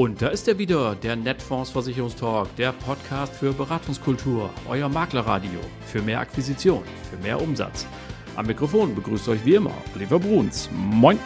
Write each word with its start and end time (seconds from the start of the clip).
Und 0.00 0.22
da 0.22 0.28
ist 0.28 0.48
er 0.48 0.56
wieder, 0.56 0.94
der 0.94 1.14
Netfonds 1.14 1.68
Versicherungstalk, 1.68 2.56
der 2.56 2.72
Podcast 2.72 3.34
für 3.34 3.52
Beratungskultur, 3.52 4.48
euer 4.66 4.88
Maklerradio 4.88 5.60
für 5.84 6.00
mehr 6.00 6.20
Akquisition, 6.20 6.82
für 7.10 7.22
mehr 7.22 7.38
Umsatz. 7.38 7.86
Am 8.34 8.46
Mikrofon 8.46 8.94
begrüßt 8.94 9.28
euch 9.28 9.44
wie 9.44 9.56
immer 9.56 9.74
Oliver 9.94 10.18
Bruns. 10.18 10.70
Moin! 10.72 11.18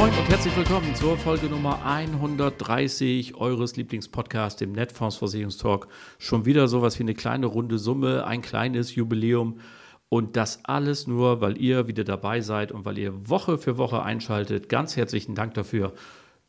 Moin 0.00 0.14
und 0.16 0.30
herzlich 0.30 0.56
willkommen 0.56 0.94
zur 0.94 1.18
Folge 1.18 1.50
Nummer 1.50 1.84
130 1.84 3.34
eures 3.34 3.76
Lieblingspodcasts, 3.76 4.58
dem 4.58 4.72
Netfonds 4.72 5.16
Versicherungstalk. 5.16 5.88
Schon 6.16 6.46
wieder 6.46 6.68
sowas 6.68 6.98
wie 6.98 7.02
eine 7.02 7.12
kleine 7.12 7.44
runde 7.44 7.78
Summe, 7.78 8.24
ein 8.24 8.40
kleines 8.40 8.94
Jubiläum. 8.94 9.60
Und 10.08 10.36
das 10.36 10.64
alles 10.64 11.06
nur, 11.06 11.42
weil 11.42 11.60
ihr 11.60 11.86
wieder 11.86 12.04
dabei 12.04 12.40
seid 12.40 12.72
und 12.72 12.86
weil 12.86 12.96
ihr 12.96 13.28
Woche 13.28 13.58
für 13.58 13.76
Woche 13.76 14.02
einschaltet. 14.02 14.70
Ganz 14.70 14.96
herzlichen 14.96 15.34
Dank 15.34 15.52
dafür. 15.52 15.92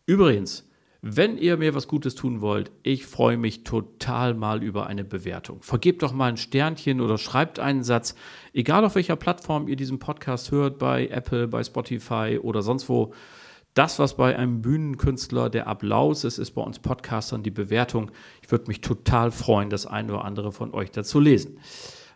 Übrigens, 0.06 0.66
wenn 1.02 1.38
ihr 1.38 1.58
mir 1.58 1.76
was 1.76 1.90
Gutes 1.90 2.16
tun 2.16 2.40
wollt, 2.40 2.72
ich 2.84 3.06
freue 3.06 3.36
mich 3.36 3.66
total 3.66 4.34
mal 4.34 4.64
über 4.64 4.88
eine 4.88 5.04
Bewertung. 5.04 5.62
Vergebt 5.62 6.04
doch 6.04 6.14
mal 6.14 6.30
ein 6.30 6.38
Sternchen 6.38 7.02
oder 7.02 7.18
schreibt 7.18 7.59
einen 7.59 7.84
Satz, 7.84 8.16
egal 8.54 8.86
auf 8.86 8.95
welcher 8.95 9.18
Plattform 9.18 9.68
ihr 9.68 9.76
diesen 9.76 10.00
Podcast 10.00 10.52
hört, 10.52 10.78
bei 10.80 11.08
Apple, 11.08 11.50
bei 11.50 11.66
Spotify 11.66 12.40
oder 12.42 12.62
sonst 12.62 12.88
wo. 12.88 13.14
Das, 13.73 13.99
was 13.99 14.17
bei 14.17 14.35
einem 14.35 14.61
Bühnenkünstler 14.61 15.49
der 15.49 15.67
Applaus 15.67 16.25
ist, 16.25 16.39
ist 16.39 16.52
bei 16.52 16.61
uns 16.61 16.80
Podcastern 16.80 17.41
die 17.41 17.52
Bewertung. 17.52 18.11
Ich 18.41 18.52
würde 18.52 18.67
mich 18.67 18.81
total 18.81 19.31
freuen, 19.31 19.69
das 19.69 19.86
eine 19.86 20.13
oder 20.13 20.25
andere 20.25 20.52
von 20.52 20.73
euch 20.73 20.91
dazu 20.91 21.22
lesen. 21.22 21.58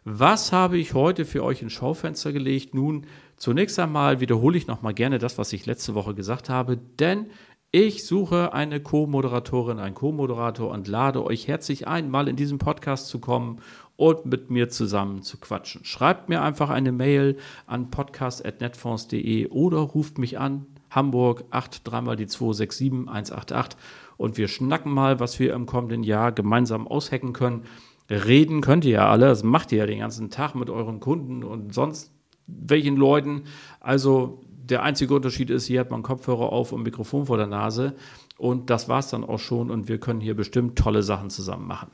Was 0.04 0.52
habe 0.52 0.78
ich 0.78 0.94
heute 0.94 1.24
für 1.24 1.44
euch 1.44 1.62
ins 1.62 1.72
Schaufenster 1.72 2.34
gelegt? 2.34 2.76
Nun, 2.76 3.08
zunächst 3.38 3.80
einmal 3.80 4.20
wiederhole 4.20 4.58
ich 4.58 4.68
nochmal 4.68 4.94
gerne 4.94 5.18
das, 5.18 5.38
was 5.38 5.54
ich 5.54 5.66
letzte 5.66 5.96
Woche 5.96 6.14
gesagt 6.14 6.50
habe, 6.50 6.78
denn 6.78 7.28
ich 7.72 8.06
suche 8.06 8.54
eine 8.54 8.82
Co-Moderatorin, 8.82 9.80
einen 9.80 9.96
Co-Moderator 9.96 10.70
und 10.70 10.88
lade 10.88 11.26
euch 11.26 11.48
herzlich 11.48 11.88
ein, 11.88 12.10
mal 12.10 12.28
in 12.28 12.36
diesen 12.36 12.58
Podcast 12.58 13.08
zu 13.08 13.20
kommen 13.20 13.62
und 13.96 14.26
mit 14.26 14.50
mir 14.50 14.70
zusammen 14.70 15.24
zu 15.24 15.38
quatschen. 15.38 15.86
Schreibt 15.86 16.28
mir 16.30 16.42
einfach 16.42 16.70
eine 16.70 16.92
Mail 16.92 17.38
an 17.66 17.90
podcast.netfonds.de 17.92 19.48
oder 19.48 19.78
ruft 19.80 20.18
mich 20.18 20.38
an 20.38 20.68
Hamburg 20.96 21.44
8 21.52 21.88
dreimal 21.88 22.16
die 22.16 22.28
267 22.28 23.08
188 23.08 23.80
und 24.18 24.38
wir 24.38 24.48
schnacken 24.48 24.92
mal, 24.92 25.20
was 25.20 25.40
wir 25.40 25.54
im 25.54 25.66
kommenden 25.66 26.04
Jahr 26.04 26.32
gemeinsam 26.32 26.88
aushacken 26.88 27.34
können. 27.34 27.64
Reden 28.10 28.62
könnt 28.62 28.86
ihr 28.86 28.92
ja 28.92 29.10
alle, 29.10 29.28
das 29.28 29.44
macht 29.44 29.72
ihr 29.72 29.80
ja 29.80 29.86
den 29.86 30.00
ganzen 30.00 30.30
Tag 30.30 30.56
mit 30.56 30.70
euren 30.70 31.00
Kunden 31.00 31.44
und 31.44 31.74
sonst 31.74 32.12
welchen 32.48 32.96
Leuten. 32.96 33.44
Also 33.80 34.42
der 34.48 34.84
einzige 34.84 35.14
Unterschied 35.14 35.50
ist, 35.50 35.66
hier 35.66 35.80
hat 35.80 35.92
man 35.92 36.04
Kopfhörer 36.04 36.52
auf 36.52 36.72
und 36.72 36.84
Mikrofon 36.84 37.26
vor 37.26 37.38
der 37.38 37.48
Nase 37.48 37.96
und 38.38 38.70
das 38.70 38.90
war 38.90 39.00
es 39.00 39.10
dann 39.10 39.24
auch 39.24 39.40
schon 39.40 39.70
und 39.70 39.88
wir 39.88 40.00
können 40.00 40.22
hier 40.22 40.36
bestimmt 40.36 40.78
tolle 40.78 41.04
Sachen 41.04 41.30
zusammen 41.30 41.68
machen. 41.68 41.90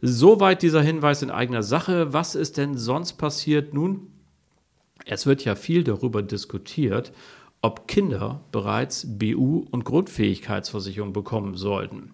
Soweit 0.00 0.62
dieser 0.62 0.82
Hinweis 0.82 1.22
in 1.22 1.30
eigener 1.30 1.62
Sache. 1.62 2.12
Was 2.12 2.34
ist 2.34 2.58
denn 2.58 2.76
sonst 2.76 3.14
passiert? 3.14 3.72
Nun, 3.72 4.08
es 5.06 5.24
wird 5.24 5.44
ja 5.44 5.54
viel 5.54 5.82
darüber 5.82 6.22
diskutiert, 6.22 7.12
ob 7.64 7.88
Kinder 7.88 8.42
bereits 8.52 9.06
BU- 9.18 9.64
und 9.70 9.86
Grundfähigkeitsversicherung 9.86 11.14
bekommen 11.14 11.56
sollten. 11.56 12.10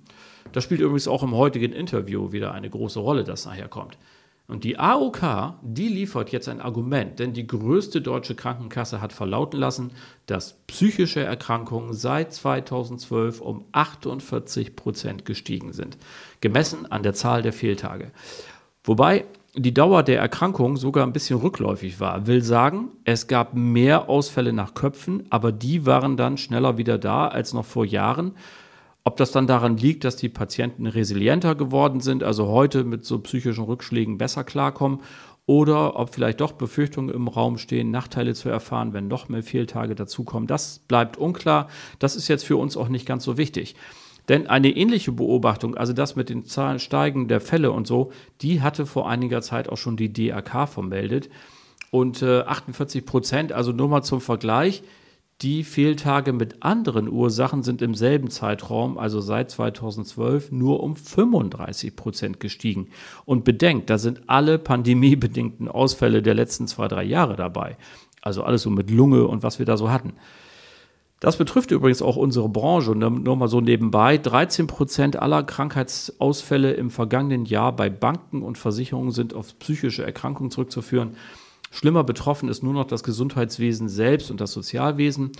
Das 0.52 0.62
spielt 0.62 0.80
übrigens 0.80 1.08
auch 1.08 1.24
im 1.24 1.34
heutigen 1.34 1.72
Interview 1.72 2.30
wieder 2.30 2.52
eine 2.52 2.70
große 2.70 3.00
Rolle, 3.00 3.24
das 3.24 3.46
nachher 3.46 3.66
kommt. 3.66 3.98
Und 4.46 4.62
die 4.62 4.78
AOK, 4.78 5.54
die 5.62 5.88
liefert 5.88 6.30
jetzt 6.30 6.48
ein 6.48 6.60
Argument, 6.60 7.18
denn 7.18 7.32
die 7.32 7.48
größte 7.48 8.00
deutsche 8.00 8.36
Krankenkasse 8.36 9.00
hat 9.00 9.12
verlauten 9.12 9.58
lassen, 9.58 9.90
dass 10.26 10.52
psychische 10.68 11.24
Erkrankungen 11.24 11.94
seit 11.94 12.32
2012 12.32 13.40
um 13.40 13.64
48 13.72 14.76
Prozent 14.76 15.24
gestiegen 15.24 15.72
sind, 15.72 15.98
gemessen 16.40 16.90
an 16.90 17.02
der 17.02 17.14
Zahl 17.14 17.42
der 17.42 17.52
Fehltage. 17.52 18.12
Wobei 18.84 19.24
die 19.54 19.74
Dauer 19.74 20.02
der 20.02 20.20
Erkrankung 20.20 20.76
sogar 20.76 21.04
ein 21.04 21.12
bisschen 21.12 21.40
rückläufig 21.40 21.98
war. 21.98 22.26
Will 22.26 22.42
sagen, 22.42 22.90
es 23.04 23.26
gab 23.26 23.54
mehr 23.54 24.08
Ausfälle 24.08 24.52
nach 24.52 24.74
Köpfen, 24.74 25.24
aber 25.30 25.50
die 25.50 25.86
waren 25.86 26.16
dann 26.16 26.38
schneller 26.38 26.78
wieder 26.78 26.98
da 26.98 27.26
als 27.28 27.52
noch 27.52 27.64
vor 27.64 27.84
Jahren. 27.84 28.32
Ob 29.02 29.16
das 29.16 29.32
dann 29.32 29.46
daran 29.46 29.76
liegt, 29.76 30.04
dass 30.04 30.16
die 30.16 30.28
Patienten 30.28 30.86
resilienter 30.86 31.54
geworden 31.54 32.00
sind, 32.00 32.22
also 32.22 32.48
heute 32.48 32.84
mit 32.84 33.04
so 33.04 33.18
psychischen 33.18 33.64
Rückschlägen 33.64 34.18
besser 34.18 34.44
klarkommen, 34.44 35.00
oder 35.46 35.98
ob 35.98 36.14
vielleicht 36.14 36.40
doch 36.40 36.52
Befürchtungen 36.52 37.12
im 37.12 37.26
Raum 37.26 37.58
stehen, 37.58 37.90
Nachteile 37.90 38.34
zu 38.34 38.48
erfahren, 38.48 38.92
wenn 38.92 39.08
noch 39.08 39.28
mehr 39.28 39.42
Fehltage 39.42 39.96
dazukommen, 39.96 40.46
das 40.46 40.78
bleibt 40.86 41.16
unklar. 41.16 41.66
Das 41.98 42.14
ist 42.14 42.28
jetzt 42.28 42.44
für 42.44 42.56
uns 42.56 42.76
auch 42.76 42.88
nicht 42.88 43.04
ganz 43.04 43.24
so 43.24 43.36
wichtig. 43.36 43.74
Denn 44.28 44.46
eine 44.46 44.70
ähnliche 44.70 45.12
Beobachtung, 45.12 45.76
also 45.76 45.92
das 45.92 46.16
mit 46.16 46.28
den 46.28 46.44
Zahlen 46.44 46.78
steigen 46.78 47.28
der 47.28 47.40
Fälle 47.40 47.72
und 47.72 47.86
so, 47.86 48.12
die 48.42 48.60
hatte 48.60 48.86
vor 48.86 49.08
einiger 49.08 49.42
Zeit 49.42 49.68
auch 49.68 49.78
schon 49.78 49.96
die 49.96 50.12
DAK 50.12 50.68
vermeldet. 50.68 51.30
Und 51.90 52.22
äh, 52.22 52.42
48 52.42 53.04
Prozent, 53.04 53.52
also 53.52 53.72
nur 53.72 53.88
mal 53.88 54.02
zum 54.02 54.20
Vergleich, 54.20 54.82
die 55.42 55.64
Fehltage 55.64 56.34
mit 56.34 56.62
anderen 56.62 57.08
Ursachen 57.08 57.62
sind 57.62 57.80
im 57.80 57.94
selben 57.94 58.28
Zeitraum, 58.28 58.98
also 58.98 59.22
seit 59.22 59.50
2012, 59.50 60.52
nur 60.52 60.82
um 60.82 60.96
35 60.96 61.96
Prozent 61.96 62.40
gestiegen. 62.40 62.88
Und 63.24 63.42
bedenkt, 63.44 63.88
da 63.88 63.96
sind 63.96 64.28
alle 64.28 64.58
pandemiebedingten 64.58 65.66
Ausfälle 65.68 66.20
der 66.20 66.34
letzten 66.34 66.66
zwei, 66.66 66.88
drei 66.88 67.04
Jahre 67.04 67.36
dabei. 67.36 67.78
Also 68.20 68.42
alles 68.42 68.62
so 68.62 68.70
mit 68.70 68.90
Lunge 68.90 69.26
und 69.26 69.42
was 69.42 69.58
wir 69.58 69.64
da 69.64 69.78
so 69.78 69.90
hatten. 69.90 70.12
Das 71.20 71.36
betrifft 71.36 71.70
übrigens 71.70 72.00
auch 72.00 72.16
unsere 72.16 72.48
Branche. 72.48 72.92
Nur 72.96 73.36
mal 73.36 73.46
so 73.48 73.60
nebenbei. 73.60 74.16
13 74.16 74.66
Prozent 74.66 75.16
aller 75.16 75.42
Krankheitsausfälle 75.42 76.72
im 76.72 76.88
vergangenen 76.88 77.44
Jahr 77.44 77.76
bei 77.76 77.90
Banken 77.90 78.42
und 78.42 78.56
Versicherungen 78.56 79.10
sind 79.10 79.34
auf 79.34 79.58
psychische 79.58 80.02
Erkrankungen 80.02 80.50
zurückzuführen. 80.50 81.16
Schlimmer 81.70 82.04
betroffen 82.04 82.48
ist 82.48 82.62
nur 82.62 82.72
noch 82.72 82.86
das 82.86 83.02
Gesundheitswesen 83.02 83.90
selbst 83.90 84.30
und 84.30 84.40
das 84.40 84.52
Sozialwesen. 84.52 85.32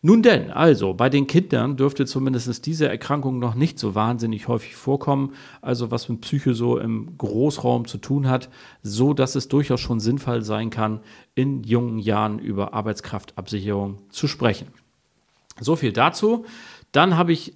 Nun 0.00 0.22
denn, 0.22 0.50
also 0.50 0.94
bei 0.94 1.10
den 1.10 1.26
Kindern 1.26 1.76
dürfte 1.76 2.06
zumindest 2.06 2.64
diese 2.64 2.88
Erkrankung 2.88 3.38
noch 3.38 3.54
nicht 3.54 3.78
so 3.78 3.94
wahnsinnig 3.94 4.48
häufig 4.48 4.76
vorkommen, 4.76 5.34
also 5.60 5.90
was 5.90 6.08
mit 6.08 6.22
Psyche 6.22 6.54
so 6.54 6.78
im 6.78 7.18
Großraum 7.18 7.86
zu 7.86 7.98
tun 7.98 8.28
hat, 8.28 8.48
so 8.82 9.12
dass 9.12 9.34
es 9.34 9.48
durchaus 9.48 9.80
schon 9.80 10.00
sinnvoll 10.00 10.42
sein 10.42 10.70
kann, 10.70 11.00
in 11.34 11.64
jungen 11.64 11.98
Jahren 11.98 12.38
über 12.38 12.74
Arbeitskraftabsicherung 12.74 13.98
zu 14.08 14.26
sprechen. 14.28 14.68
So 15.60 15.76
viel 15.76 15.92
dazu. 15.92 16.44
Dann 16.92 17.16
habe 17.16 17.32
ich 17.32 17.54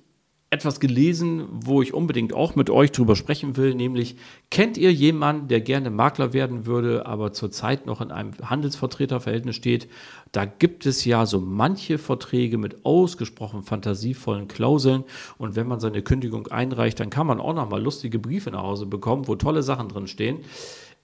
etwas 0.52 0.80
gelesen, 0.80 1.48
wo 1.50 1.80
ich 1.80 1.94
unbedingt 1.94 2.34
auch 2.34 2.56
mit 2.56 2.68
euch 2.68 2.92
drüber 2.92 3.16
sprechen 3.16 3.56
will, 3.56 3.74
nämlich 3.74 4.16
kennt 4.50 4.76
ihr 4.76 4.92
jemanden, 4.92 5.48
der 5.48 5.62
gerne 5.62 5.88
Makler 5.88 6.34
werden 6.34 6.66
würde, 6.66 7.06
aber 7.06 7.32
zurzeit 7.32 7.86
noch 7.86 8.02
in 8.02 8.10
einem 8.10 8.32
Handelsvertreterverhältnis 8.44 9.56
steht? 9.56 9.88
Da 10.30 10.44
gibt 10.44 10.84
es 10.84 11.06
ja 11.06 11.24
so 11.24 11.40
manche 11.40 11.96
Verträge 11.96 12.58
mit 12.58 12.84
ausgesprochen 12.84 13.62
fantasievollen 13.62 14.46
Klauseln 14.46 15.04
und 15.38 15.56
wenn 15.56 15.66
man 15.66 15.80
seine 15.80 16.02
Kündigung 16.02 16.48
einreicht, 16.48 17.00
dann 17.00 17.08
kann 17.08 17.26
man 17.26 17.40
auch 17.40 17.54
noch 17.54 17.70
mal 17.70 17.82
lustige 17.82 18.18
Briefe 18.18 18.50
nach 18.50 18.62
Hause 18.62 18.84
bekommen, 18.84 19.28
wo 19.28 19.36
tolle 19.36 19.62
Sachen 19.62 19.88
drin 19.88 20.06
stehen. 20.06 20.40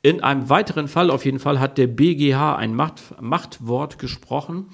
In 0.02 0.22
einem 0.22 0.50
weiteren 0.50 0.88
Fall 0.88 1.10
auf 1.10 1.24
jeden 1.24 1.38
Fall 1.38 1.58
hat 1.58 1.78
der 1.78 1.86
BGH 1.86 2.54
ein 2.56 2.74
Macht, 2.74 3.20
Machtwort 3.22 3.98
gesprochen 3.98 4.66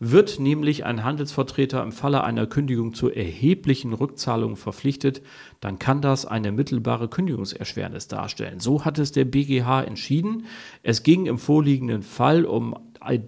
wird 0.00 0.40
nämlich 0.40 0.86
ein 0.86 1.04
Handelsvertreter 1.04 1.82
im 1.82 1.92
Falle 1.92 2.24
einer 2.24 2.46
Kündigung 2.46 2.94
zu 2.94 3.10
erheblichen 3.10 3.92
Rückzahlungen 3.92 4.56
verpflichtet, 4.56 5.22
dann 5.60 5.78
kann 5.78 6.00
das 6.00 6.24
eine 6.24 6.52
mittelbare 6.52 7.08
Kündigungserschwernis 7.08 8.08
darstellen. 8.08 8.60
So 8.60 8.86
hat 8.86 8.98
es 8.98 9.12
der 9.12 9.26
BGH 9.26 9.82
entschieden. 9.82 10.46
Es 10.82 11.02
ging 11.02 11.26
im 11.26 11.38
vorliegenden 11.38 12.02
Fall 12.02 12.46
um 12.46 12.74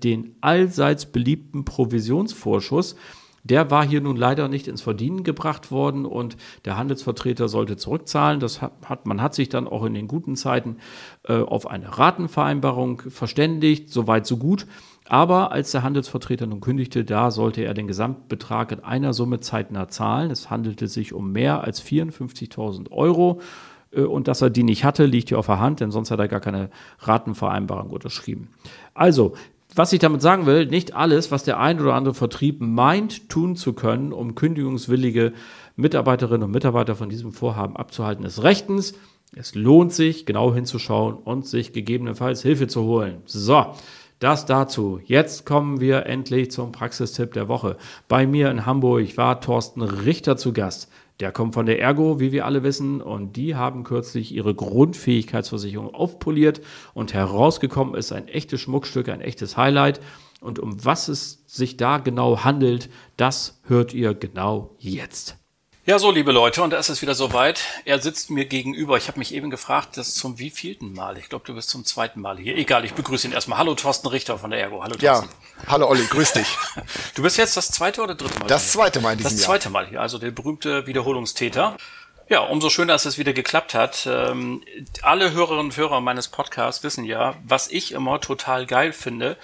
den 0.02 0.34
allseits 0.40 1.06
beliebten 1.06 1.66
Provisionsvorschuss. 1.66 2.96
Der 3.44 3.70
war 3.70 3.84
hier 3.84 4.00
nun 4.00 4.16
leider 4.16 4.48
nicht 4.48 4.68
ins 4.68 4.82
Verdienen 4.82 5.24
gebracht 5.24 5.70
worden 5.70 6.06
und 6.06 6.36
der 6.64 6.76
Handelsvertreter 6.76 7.48
sollte 7.48 7.76
zurückzahlen. 7.76 8.38
Das 8.38 8.62
hat, 8.62 9.04
man 9.04 9.20
hat 9.20 9.34
sich 9.34 9.48
dann 9.48 9.66
auch 9.66 9.84
in 9.84 9.94
den 9.94 10.06
guten 10.06 10.36
Zeiten 10.36 10.76
äh, 11.24 11.34
auf 11.40 11.66
eine 11.66 11.98
Ratenvereinbarung 11.98 13.02
verständigt. 13.08 13.90
Soweit, 13.90 14.26
so 14.26 14.36
gut. 14.36 14.66
Aber 15.08 15.52
als 15.52 15.72
der 15.72 15.82
Handelsvertreter 15.82 16.46
nun 16.46 16.60
kündigte, 16.60 17.04
da 17.04 17.30
sollte 17.30 17.62
er 17.62 17.74
den 17.74 17.86
Gesamtbetrag 17.86 18.72
in 18.72 18.80
einer 18.80 19.12
Summe 19.12 19.40
zeitnah 19.40 19.88
zahlen. 19.88 20.30
Es 20.30 20.48
handelte 20.48 20.88
sich 20.88 21.12
um 21.12 21.32
mehr 21.32 21.64
als 21.64 21.82
54.000 21.82 22.90
Euro. 22.90 23.40
Äh, 23.92 24.02
und 24.02 24.28
dass 24.28 24.42
er 24.42 24.50
die 24.50 24.62
nicht 24.62 24.84
hatte, 24.84 25.04
liegt 25.04 25.28
hier 25.28 25.38
auf 25.38 25.46
der 25.46 25.60
Hand, 25.60 25.80
denn 25.80 25.90
sonst 25.90 26.10
hat 26.10 26.20
er 26.20 26.28
gar 26.28 26.40
keine 26.40 26.70
Ratenvereinbarung 27.00 27.90
unterschrieben. 27.90 28.48
Also, 28.94 29.34
was 29.74 29.92
ich 29.92 30.00
damit 30.00 30.20
sagen 30.20 30.44
will, 30.44 30.66
nicht 30.66 30.94
alles, 30.94 31.30
was 31.30 31.44
der 31.44 31.58
ein 31.58 31.80
oder 31.80 31.94
andere 31.94 32.14
Vertrieb 32.14 32.60
meint, 32.60 33.30
tun 33.30 33.56
zu 33.56 33.72
können, 33.72 34.12
um 34.12 34.34
kündigungswillige 34.34 35.32
Mitarbeiterinnen 35.76 36.42
und 36.42 36.50
Mitarbeiter 36.50 36.94
von 36.94 37.08
diesem 37.08 37.32
Vorhaben 37.32 37.76
abzuhalten, 37.76 38.24
ist 38.24 38.42
rechtens. 38.42 38.94
Es 39.34 39.54
lohnt 39.54 39.94
sich, 39.94 40.26
genau 40.26 40.52
hinzuschauen 40.52 41.14
und 41.14 41.46
sich 41.46 41.72
gegebenenfalls 41.72 42.42
Hilfe 42.42 42.68
zu 42.68 42.82
holen. 42.82 43.22
So, 43.24 43.64
das 44.22 44.46
dazu. 44.46 45.00
Jetzt 45.04 45.46
kommen 45.46 45.80
wir 45.80 46.06
endlich 46.06 46.50
zum 46.50 46.70
Praxistipp 46.70 47.32
der 47.32 47.48
Woche. 47.48 47.76
Bei 48.08 48.26
mir 48.26 48.50
in 48.50 48.66
Hamburg 48.66 49.16
war 49.16 49.40
Thorsten 49.40 49.82
Richter 49.82 50.36
zu 50.36 50.52
Gast. 50.52 50.88
Der 51.20 51.32
kommt 51.32 51.54
von 51.54 51.66
der 51.66 51.80
Ergo, 51.80 52.20
wie 52.20 52.32
wir 52.32 52.46
alle 52.46 52.62
wissen, 52.62 53.00
und 53.00 53.36
die 53.36 53.54
haben 53.54 53.84
kürzlich 53.84 54.32
ihre 54.32 54.54
Grundfähigkeitsversicherung 54.54 55.94
aufpoliert 55.94 56.60
und 56.94 57.14
herausgekommen 57.14 57.94
ist 57.94 58.12
ein 58.12 58.28
echtes 58.28 58.60
Schmuckstück, 58.60 59.08
ein 59.08 59.20
echtes 59.20 59.56
Highlight. 59.56 60.00
Und 60.40 60.58
um 60.58 60.84
was 60.84 61.08
es 61.08 61.44
sich 61.46 61.76
da 61.76 61.98
genau 61.98 62.44
handelt, 62.44 62.90
das 63.16 63.60
hört 63.64 63.94
ihr 63.94 64.14
genau 64.14 64.74
jetzt. 64.78 65.41
Ja, 65.84 65.98
so, 65.98 66.12
liebe 66.12 66.30
Leute, 66.30 66.62
und 66.62 66.70
da 66.70 66.78
ist 66.78 66.90
es 66.90 67.02
wieder 67.02 67.16
soweit. 67.16 67.60
Er 67.84 68.00
sitzt 68.00 68.30
mir 68.30 68.44
gegenüber. 68.44 68.96
Ich 68.98 69.08
habe 69.08 69.18
mich 69.18 69.34
eben 69.34 69.50
gefragt, 69.50 69.96
das 69.96 70.14
zum 70.14 70.38
wievielten 70.38 70.92
Mal? 70.92 71.18
Ich 71.18 71.28
glaube, 71.28 71.44
du 71.44 71.54
bist 71.54 71.70
zum 71.70 71.84
zweiten 71.84 72.20
Mal 72.20 72.38
hier. 72.38 72.56
Egal, 72.56 72.84
ich 72.84 72.94
begrüße 72.94 73.26
ihn 73.26 73.32
erstmal. 73.32 73.58
Hallo, 73.58 73.74
Thorsten 73.74 74.06
Richter 74.06 74.38
von 74.38 74.50
der 74.52 74.60
Ergo. 74.60 74.84
Hallo, 74.84 74.94
Thorsten. 74.94 75.28
Ja, 75.28 75.66
hallo, 75.66 75.88
Olli, 75.88 76.04
grüß 76.06 76.34
dich. 76.34 76.46
Du 77.16 77.22
bist 77.24 77.36
jetzt 77.36 77.56
das 77.56 77.68
zweite 77.68 78.00
oder 78.00 78.14
dritte 78.14 78.38
Mal 78.38 78.46
Das 78.46 78.62
hier? 78.62 78.72
zweite 78.80 79.00
Mal 79.00 79.12
in 79.12 79.18
diesem 79.18 79.32
Das 79.32 79.42
zweite 79.42 79.70
Mal 79.70 79.88
hier, 79.88 80.00
also 80.00 80.18
der 80.18 80.30
berühmte 80.30 80.86
Wiederholungstäter. 80.86 81.76
Ja, 82.28 82.40
umso 82.40 82.70
schöner, 82.70 82.92
dass 82.92 83.04
es 83.04 83.18
wieder 83.18 83.32
geklappt 83.32 83.74
hat. 83.74 84.06
Ähm, 84.08 84.62
alle 85.02 85.32
Hörerinnen 85.32 85.66
und 85.66 85.76
Hörer 85.76 86.00
meines 86.00 86.28
Podcasts 86.28 86.84
wissen 86.84 87.04
ja, 87.04 87.34
was 87.44 87.68
ich 87.68 87.90
immer 87.90 88.20
total 88.20 88.66
geil 88.66 88.92
finde, 88.92 89.36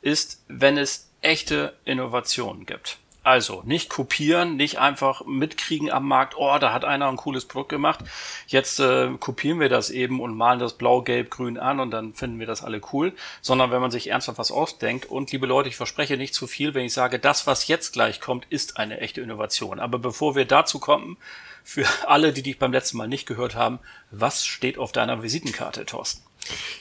ist, 0.00 0.40
wenn 0.48 0.78
es 0.78 1.08
echte 1.20 1.74
Innovationen 1.84 2.64
gibt. 2.64 2.96
Also 3.24 3.62
nicht 3.64 3.88
kopieren, 3.88 4.56
nicht 4.56 4.80
einfach 4.80 5.24
mitkriegen 5.24 5.92
am 5.92 6.08
Markt, 6.08 6.34
oh, 6.36 6.58
da 6.58 6.72
hat 6.72 6.84
einer 6.84 7.08
ein 7.08 7.16
cooles 7.16 7.44
Produkt 7.44 7.68
gemacht. 7.68 8.00
Jetzt 8.48 8.80
äh, 8.80 9.10
kopieren 9.20 9.60
wir 9.60 9.68
das 9.68 9.90
eben 9.90 10.20
und 10.20 10.36
malen 10.36 10.58
das 10.58 10.72
blau, 10.72 11.02
gelb, 11.02 11.30
grün 11.30 11.56
an 11.56 11.78
und 11.78 11.92
dann 11.92 12.14
finden 12.14 12.40
wir 12.40 12.48
das 12.48 12.64
alle 12.64 12.80
cool. 12.92 13.12
Sondern 13.40 13.70
wenn 13.70 13.80
man 13.80 13.92
sich 13.92 14.10
ernsthaft 14.10 14.38
was 14.38 14.50
ausdenkt 14.50 15.06
und 15.06 15.30
liebe 15.30 15.46
Leute, 15.46 15.68
ich 15.68 15.76
verspreche 15.76 16.16
nicht 16.16 16.34
zu 16.34 16.48
viel, 16.48 16.74
wenn 16.74 16.84
ich 16.84 16.94
sage, 16.94 17.20
das, 17.20 17.46
was 17.46 17.68
jetzt 17.68 17.92
gleich 17.92 18.20
kommt, 18.20 18.46
ist 18.50 18.76
eine 18.76 19.00
echte 19.00 19.20
Innovation. 19.20 19.78
Aber 19.78 20.00
bevor 20.00 20.34
wir 20.34 20.44
dazu 20.44 20.80
kommen, 20.80 21.16
für 21.62 21.86
alle, 22.08 22.32
die 22.32 22.42
dich 22.42 22.58
beim 22.58 22.72
letzten 22.72 22.96
Mal 22.96 23.06
nicht 23.06 23.26
gehört 23.26 23.54
haben, 23.54 23.78
was 24.10 24.44
steht 24.44 24.78
auf 24.78 24.90
deiner 24.90 25.22
Visitenkarte, 25.22 25.86
Thorsten? 25.86 26.24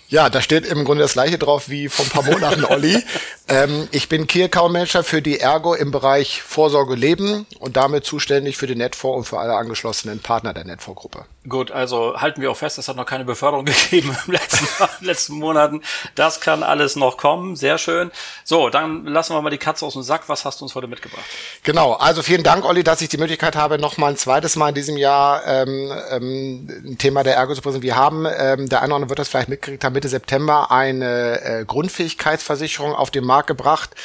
Ja, 0.09 0.29
da 0.29 0.41
steht 0.41 0.65
im 0.65 0.83
Grunde 0.83 1.03
das 1.03 1.13
gleiche 1.13 1.37
drauf 1.37 1.69
wie 1.69 1.87
vor 1.87 2.05
ein 2.05 2.11
paar 2.11 2.23
Monaten, 2.23 2.65
Olli. 2.69 3.01
ähm, 3.47 3.87
ich 3.91 4.09
bin 4.09 4.27
Key 4.27 4.43
Account 4.43 4.73
Manager 4.73 5.03
für 5.03 5.21
die 5.21 5.39
Ergo 5.39 5.73
im 5.73 5.91
Bereich 5.91 6.41
Vorsorge 6.41 6.95
Leben 6.95 7.45
und 7.59 7.77
damit 7.77 8.03
zuständig 8.03 8.57
für 8.57 8.67
den 8.67 8.79
Netfonds 8.79 9.17
und 9.17 9.23
für 9.25 9.39
alle 9.39 9.55
angeschlossenen 9.55 10.19
Partner 10.19 10.53
der 10.53 10.65
Netfonds-Gruppe. 10.65 11.25
Gut, 11.49 11.71
also 11.71 12.21
halten 12.21 12.39
wir 12.39 12.51
auch 12.51 12.57
fest, 12.57 12.77
es 12.77 12.87
hat 12.87 12.95
noch 12.95 13.05
keine 13.07 13.25
Beförderung 13.25 13.65
gegeben 13.89 14.15
im 14.27 14.33
letzten, 14.33 14.67
letzten 15.05 15.33
Monaten. 15.39 15.81
Das 16.13 16.39
kann 16.39 16.61
alles 16.61 16.95
noch 16.95 17.17
kommen. 17.17 17.55
Sehr 17.55 17.79
schön. 17.79 18.11
So, 18.43 18.69
dann 18.69 19.05
lassen 19.05 19.33
wir 19.33 19.41
mal 19.41 19.49
die 19.49 19.57
Katze 19.57 19.83
aus 19.83 19.93
dem 19.93 20.03
Sack. 20.03 20.23
Was 20.27 20.45
hast 20.45 20.61
du 20.61 20.65
uns 20.65 20.75
heute 20.75 20.85
mitgebracht? 20.85 21.23
Genau, 21.63 21.93
also 21.93 22.21
vielen 22.21 22.43
Dank, 22.43 22.63
Olli, 22.63 22.83
dass 22.83 23.01
ich 23.01 23.09
die 23.09 23.17
Möglichkeit 23.17 23.55
habe, 23.55 23.79
noch 23.79 23.97
mal 23.97 24.09
ein 24.09 24.17
zweites 24.17 24.55
Mal 24.55 24.69
in 24.69 24.75
diesem 24.75 24.97
Jahr 24.97 25.41
ähm, 25.47 25.91
ähm, 26.11 26.83
ein 26.85 26.97
Thema 26.99 27.23
der 27.23 27.35
Ergo 27.35 27.55
zu 27.55 27.61
präsentieren. 27.61 27.81
Wir 27.81 27.95
haben, 27.95 28.25
ähm, 28.25 28.69
der 28.69 28.83
eine 28.83 28.89
oder 28.89 28.95
andere 28.97 29.09
wird 29.09 29.19
das 29.19 29.29
vielleicht 29.29 29.49
mitgekriegt 29.49 29.83
haben, 29.83 29.93
Mitte 29.93 30.09
September 30.09 30.69
eine 30.69 31.41
äh, 31.41 31.65
Grundfähigkeitsversicherung 31.65 32.93
auf 32.93 33.09
den 33.09 33.25
Markt 33.25 33.47
gebracht. 33.47 33.95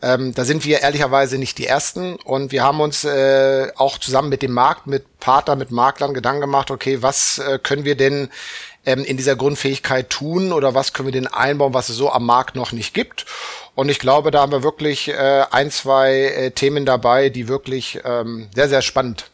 Ähm, 0.00 0.32
da 0.34 0.44
sind 0.44 0.64
wir 0.64 0.80
ehrlicherweise 0.80 1.38
nicht 1.38 1.58
die 1.58 1.66
Ersten 1.66 2.16
und 2.16 2.52
wir 2.52 2.62
haben 2.62 2.80
uns 2.80 3.04
äh, 3.04 3.72
auch 3.76 3.98
zusammen 3.98 4.28
mit 4.28 4.42
dem 4.42 4.52
Markt, 4.52 4.86
mit 4.86 5.18
Partnern, 5.18 5.58
mit 5.58 5.70
Maklern 5.70 6.14
Gedanken 6.14 6.42
gemacht, 6.42 6.70
okay, 6.70 7.02
was 7.02 7.38
äh, 7.38 7.58
können 7.60 7.84
wir 7.84 7.96
denn 7.96 8.28
ähm, 8.86 9.04
in 9.04 9.16
dieser 9.16 9.36
Grundfähigkeit 9.36 10.08
tun 10.08 10.52
oder 10.52 10.74
was 10.74 10.92
können 10.92 11.08
wir 11.08 11.12
denn 11.12 11.26
einbauen, 11.26 11.74
was 11.74 11.88
es 11.88 11.96
so 11.96 12.10
am 12.10 12.26
Markt 12.26 12.54
noch 12.54 12.72
nicht 12.72 12.94
gibt. 12.94 13.26
Und 13.74 13.88
ich 13.88 13.98
glaube, 13.98 14.30
da 14.30 14.40
haben 14.40 14.52
wir 14.52 14.62
wirklich 14.62 15.08
äh, 15.08 15.44
ein, 15.50 15.70
zwei 15.70 16.14
äh, 16.14 16.50
Themen 16.52 16.86
dabei, 16.86 17.28
die 17.28 17.48
wirklich 17.48 18.00
ähm, 18.04 18.48
sehr, 18.54 18.68
sehr 18.68 18.82
spannend 18.82 19.30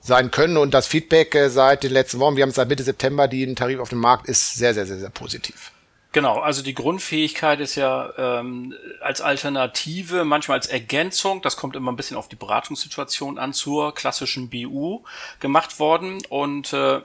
sein 0.00 0.30
können. 0.30 0.56
Und 0.56 0.74
das 0.74 0.86
Feedback 0.86 1.34
äh, 1.34 1.50
seit 1.50 1.82
den 1.82 1.92
letzten 1.92 2.18
Wochen, 2.20 2.36
wir 2.36 2.42
haben 2.42 2.50
seit 2.50 2.68
Mitte 2.68 2.82
September 2.82 3.28
den 3.28 3.56
Tarif 3.56 3.80
auf 3.80 3.88
dem 3.88 3.98
Markt, 3.98 4.28
ist 4.28 4.54
sehr, 4.54 4.74
sehr, 4.74 4.86
sehr, 4.86 4.98
sehr 4.98 5.10
positiv. 5.10 5.72
Genau, 6.12 6.40
also 6.40 6.62
die 6.62 6.74
Grundfähigkeit 6.74 7.60
ist 7.60 7.76
ja 7.76 8.12
ähm, 8.18 8.74
als 9.00 9.20
Alternative, 9.20 10.24
manchmal 10.24 10.56
als 10.56 10.66
Ergänzung, 10.66 11.40
das 11.40 11.56
kommt 11.56 11.76
immer 11.76 11.92
ein 11.92 11.96
bisschen 11.96 12.16
auf 12.16 12.28
die 12.28 12.34
Beratungssituation 12.34 13.38
an, 13.38 13.52
zur 13.52 13.94
klassischen 13.94 14.50
BU 14.50 15.04
gemacht 15.38 15.78
worden. 15.78 16.18
Und 16.28 16.72
äh, 16.72 17.00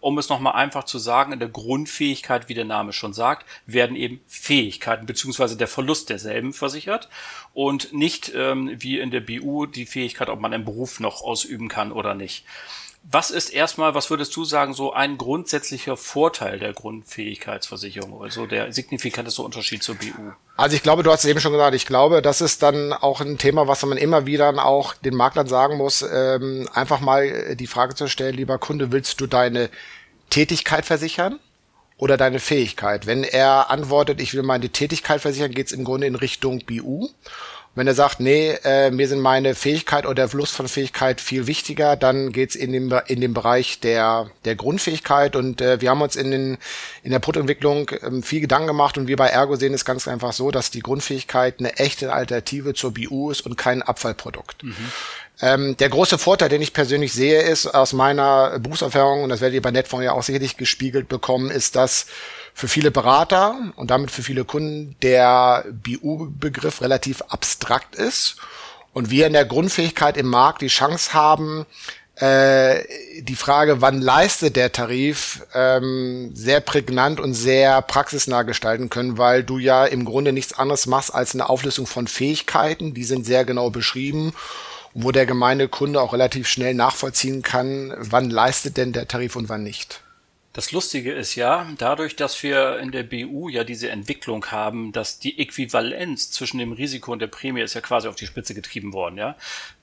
um 0.00 0.16
es 0.16 0.30
nochmal 0.30 0.54
einfach 0.54 0.84
zu 0.84 0.98
sagen, 0.98 1.32
in 1.32 1.38
der 1.38 1.50
Grundfähigkeit, 1.50 2.48
wie 2.48 2.54
der 2.54 2.64
Name 2.64 2.94
schon 2.94 3.12
sagt, 3.12 3.44
werden 3.66 3.94
eben 3.94 4.20
Fähigkeiten 4.26 5.04
beziehungsweise 5.04 5.58
der 5.58 5.68
Verlust 5.68 6.08
derselben 6.08 6.54
versichert 6.54 7.10
und 7.52 7.92
nicht 7.92 8.32
ähm, 8.34 8.74
wie 8.78 8.98
in 8.98 9.10
der 9.10 9.20
BU 9.20 9.66
die 9.66 9.84
Fähigkeit, 9.84 10.30
ob 10.30 10.40
man 10.40 10.54
einen 10.54 10.64
Beruf 10.64 10.98
noch 10.98 11.20
ausüben 11.20 11.68
kann 11.68 11.92
oder 11.92 12.14
nicht. 12.14 12.46
Was 13.08 13.30
ist 13.30 13.50
erstmal, 13.50 13.94
was 13.94 14.10
würdest 14.10 14.34
du 14.34 14.44
sagen, 14.44 14.74
so 14.74 14.92
ein 14.92 15.16
grundsätzlicher 15.16 15.96
Vorteil 15.96 16.58
der 16.58 16.72
Grundfähigkeitsversicherung, 16.72 18.20
also 18.20 18.46
der 18.46 18.72
signifikanteste 18.72 19.42
Unterschied 19.42 19.84
zur 19.84 19.94
BU? 19.94 20.32
Also 20.56 20.74
ich 20.74 20.82
glaube, 20.82 21.04
du 21.04 21.12
hast 21.12 21.22
es 21.22 21.30
eben 21.30 21.38
schon 21.38 21.52
gesagt, 21.52 21.76
ich 21.76 21.86
glaube, 21.86 22.20
das 22.20 22.40
ist 22.40 22.64
dann 22.64 22.92
auch 22.92 23.20
ein 23.20 23.38
Thema, 23.38 23.68
was 23.68 23.84
man 23.84 23.96
immer 23.96 24.26
wieder 24.26 24.52
auch 24.64 24.94
den 24.94 25.14
Maklern 25.14 25.46
sagen 25.46 25.76
muss, 25.76 26.02
ähm, 26.02 26.68
einfach 26.74 26.98
mal 26.98 27.54
die 27.54 27.68
Frage 27.68 27.94
zu 27.94 28.08
stellen, 28.08 28.34
lieber 28.34 28.58
Kunde, 28.58 28.90
willst 28.90 29.20
du 29.20 29.28
deine 29.28 29.70
Tätigkeit 30.30 30.84
versichern? 30.84 31.38
Oder 31.98 32.18
deine 32.18 32.40
Fähigkeit. 32.40 33.06
Wenn 33.06 33.24
er 33.24 33.70
antwortet, 33.70 34.20
ich 34.20 34.34
will 34.34 34.42
meine 34.42 34.68
Tätigkeit 34.68 35.22
versichern, 35.22 35.52
geht 35.52 35.68
es 35.68 35.72
im 35.72 35.82
Grunde 35.82 36.06
in 36.06 36.14
Richtung 36.14 36.58
BU. 36.66 37.08
Wenn 37.76 37.86
er 37.86 37.94
sagt, 37.94 38.20
nee, 38.20 38.56
äh, 38.64 38.90
mir 38.90 39.06
sind 39.06 39.20
meine 39.20 39.54
Fähigkeit 39.54 40.06
oder 40.06 40.14
der 40.14 40.28
Verlust 40.28 40.54
von 40.54 40.66
Fähigkeit 40.66 41.20
viel 41.20 41.46
wichtiger, 41.46 41.94
dann 41.94 42.32
geht's 42.32 42.56
in 42.56 42.72
dem, 42.72 42.92
in 43.06 43.20
dem 43.20 43.34
Bereich 43.34 43.80
der, 43.80 44.30
der 44.46 44.56
Grundfähigkeit. 44.56 45.36
Und 45.36 45.60
äh, 45.60 45.80
wir 45.82 45.90
haben 45.90 46.00
uns 46.00 46.16
in, 46.16 46.30
den, 46.30 46.58
in 47.02 47.10
der 47.10 47.18
Produktentwicklung 47.18 47.90
ähm, 48.02 48.22
viel 48.22 48.40
Gedanken 48.40 48.68
gemacht 48.68 48.96
und 48.96 49.08
wir 49.08 49.16
bei 49.16 49.28
Ergo 49.28 49.56
sehen 49.56 49.74
es 49.74 49.84
ganz 49.84 50.08
einfach 50.08 50.32
so, 50.32 50.50
dass 50.50 50.70
die 50.70 50.80
Grundfähigkeit 50.80 51.56
eine 51.58 51.76
echte 51.76 52.14
Alternative 52.14 52.72
zur 52.72 52.94
BU 52.94 53.30
ist 53.30 53.42
und 53.42 53.58
kein 53.58 53.82
Abfallprodukt. 53.82 54.64
Mhm. 54.64 54.74
Ähm, 55.42 55.76
der 55.76 55.90
große 55.90 56.16
Vorteil, 56.16 56.48
den 56.48 56.62
ich 56.62 56.72
persönlich 56.72 57.12
sehe, 57.12 57.42
ist 57.42 57.66
aus 57.66 57.92
meiner 57.92 58.58
Berufserfahrung, 58.58 59.22
und 59.22 59.28
das 59.28 59.42
werdet 59.42 59.56
ihr 59.56 59.62
bei 59.62 59.70
Netfonds 59.70 60.02
ja 60.02 60.12
auch 60.12 60.22
sicherlich 60.22 60.56
gespiegelt 60.56 61.08
bekommen, 61.08 61.50
ist, 61.50 61.76
dass 61.76 62.06
für 62.56 62.68
viele 62.68 62.90
Berater 62.90 63.54
und 63.76 63.90
damit 63.90 64.10
für 64.10 64.22
viele 64.22 64.46
Kunden 64.46 64.96
der 65.02 65.66
BU-Begriff 65.70 66.80
relativ 66.80 67.20
abstrakt 67.28 67.94
ist 67.94 68.36
und 68.94 69.10
wir 69.10 69.26
in 69.26 69.34
der 69.34 69.44
Grundfähigkeit 69.44 70.16
im 70.16 70.28
Markt 70.28 70.62
die 70.62 70.68
Chance 70.68 71.12
haben, 71.12 71.66
äh, 72.14 72.82
die 73.20 73.36
Frage, 73.36 73.82
wann 73.82 74.00
leistet 74.00 74.56
der 74.56 74.72
Tarif, 74.72 75.44
ähm, 75.52 76.30
sehr 76.32 76.60
prägnant 76.60 77.20
und 77.20 77.34
sehr 77.34 77.82
praxisnah 77.82 78.42
gestalten 78.42 78.88
können, 78.88 79.18
weil 79.18 79.44
du 79.44 79.58
ja 79.58 79.84
im 79.84 80.06
Grunde 80.06 80.32
nichts 80.32 80.58
anderes 80.58 80.86
machst 80.86 81.14
als 81.14 81.34
eine 81.34 81.50
Auflistung 81.50 81.86
von 81.86 82.06
Fähigkeiten, 82.06 82.94
die 82.94 83.04
sind 83.04 83.26
sehr 83.26 83.44
genau 83.44 83.68
beschrieben 83.68 84.32
wo 84.98 85.12
der 85.12 85.26
gemeine 85.26 85.68
Kunde 85.68 86.00
auch 86.00 86.14
relativ 86.14 86.48
schnell 86.48 86.72
nachvollziehen 86.72 87.42
kann, 87.42 87.92
wann 87.98 88.30
leistet 88.30 88.78
denn 88.78 88.94
der 88.94 89.06
Tarif 89.06 89.36
und 89.36 89.50
wann 89.50 89.62
nicht. 89.62 90.00
Das 90.56 90.72
Lustige 90.72 91.12
ist 91.12 91.34
ja, 91.34 91.66
dadurch, 91.76 92.16
dass 92.16 92.42
wir 92.42 92.78
in 92.78 92.90
der 92.90 93.02
BU 93.02 93.50
ja 93.50 93.62
diese 93.62 93.90
Entwicklung 93.90 94.46
haben, 94.46 94.90
dass 94.90 95.18
die 95.18 95.38
Äquivalenz 95.38 96.30
zwischen 96.30 96.56
dem 96.56 96.72
Risiko 96.72 97.12
und 97.12 97.18
der 97.18 97.26
Prämie 97.26 97.60
ist 97.60 97.74
ja 97.74 97.82
quasi 97.82 98.08
auf 98.08 98.14
die 98.14 98.26
Spitze 98.26 98.54
getrieben 98.54 98.94
worden, 98.94 99.18
ja. 99.18 99.36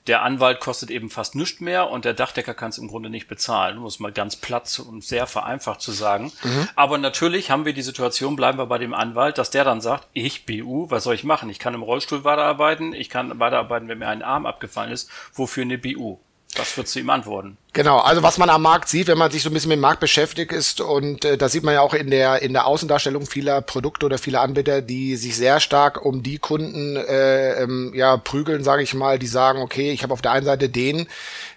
Der 0.08 0.22
Anwalt 0.22 0.58
kostet 0.58 0.90
eben 0.90 1.10
fast 1.10 1.36
nichts 1.36 1.60
mehr 1.60 1.90
und 1.90 2.04
der 2.04 2.12
Dachdecker 2.12 2.54
kann 2.54 2.70
es 2.70 2.78
im 2.78 2.88
Grunde 2.88 3.08
nicht 3.08 3.28
bezahlen, 3.28 3.78
muss 3.78 4.00
mal 4.00 4.10
ganz 4.10 4.34
platt 4.34 4.82
und 4.84 5.04
sehr 5.04 5.28
vereinfacht 5.28 5.80
zu 5.80 5.92
sagen. 5.92 6.32
Mhm. 6.42 6.68
Aber 6.74 6.98
natürlich 6.98 7.52
haben 7.52 7.64
wir 7.66 7.72
die 7.72 7.82
Situation, 7.82 8.34
bleiben 8.34 8.58
wir 8.58 8.66
bei 8.66 8.78
dem 8.78 8.94
Anwalt, 8.94 9.38
dass 9.38 9.50
der 9.50 9.62
dann 9.62 9.80
sagt, 9.80 10.08
ich 10.12 10.44
BU, 10.44 10.90
was 10.90 11.04
soll 11.04 11.14
ich 11.14 11.22
machen? 11.22 11.50
Ich 11.50 11.60
kann 11.60 11.74
im 11.74 11.84
Rollstuhl 11.84 12.24
weiterarbeiten, 12.24 12.94
ich 12.94 13.10
kann 13.10 13.38
weiterarbeiten, 13.38 13.86
wenn 13.86 13.98
mir 13.98 14.08
ein 14.08 14.24
Arm 14.24 14.44
abgefallen 14.44 14.90
ist. 14.90 15.08
Wofür 15.34 15.62
eine 15.62 15.78
BU? 15.78 16.18
Was 16.56 16.76
würdest 16.76 16.94
du 16.94 17.00
ihm 17.00 17.10
antworten? 17.10 17.56
Genau, 17.72 17.98
also 17.98 18.22
was 18.22 18.38
man 18.38 18.50
am 18.50 18.62
Markt 18.62 18.88
sieht, 18.88 19.08
wenn 19.08 19.18
man 19.18 19.32
sich 19.32 19.42
so 19.42 19.50
ein 19.50 19.52
bisschen 19.52 19.70
mit 19.70 19.78
dem 19.78 19.80
Markt 19.80 19.98
beschäftigt 19.98 20.52
ist 20.52 20.80
und 20.80 21.24
äh, 21.24 21.36
da 21.36 21.48
sieht 21.48 21.64
man 21.64 21.74
ja 21.74 21.80
auch 21.80 21.92
in 21.92 22.08
der 22.08 22.40
in 22.40 22.52
der 22.52 22.66
Außendarstellung 22.66 23.26
vieler 23.26 23.60
Produkte 23.62 24.06
oder 24.06 24.18
vieler 24.18 24.42
Anbieter, 24.42 24.80
die 24.80 25.16
sich 25.16 25.36
sehr 25.36 25.58
stark 25.58 26.04
um 26.04 26.22
die 26.22 26.38
Kunden 26.38 26.96
äh, 26.96 27.62
ähm, 27.62 27.92
ja 27.92 28.16
prügeln, 28.16 28.62
sage 28.62 28.84
ich 28.84 28.94
mal, 28.94 29.18
die 29.18 29.26
sagen, 29.26 29.60
okay, 29.60 29.90
ich 29.90 30.04
habe 30.04 30.12
auf 30.12 30.22
der 30.22 30.30
einen 30.30 30.46
Seite 30.46 30.68
den, 30.68 31.08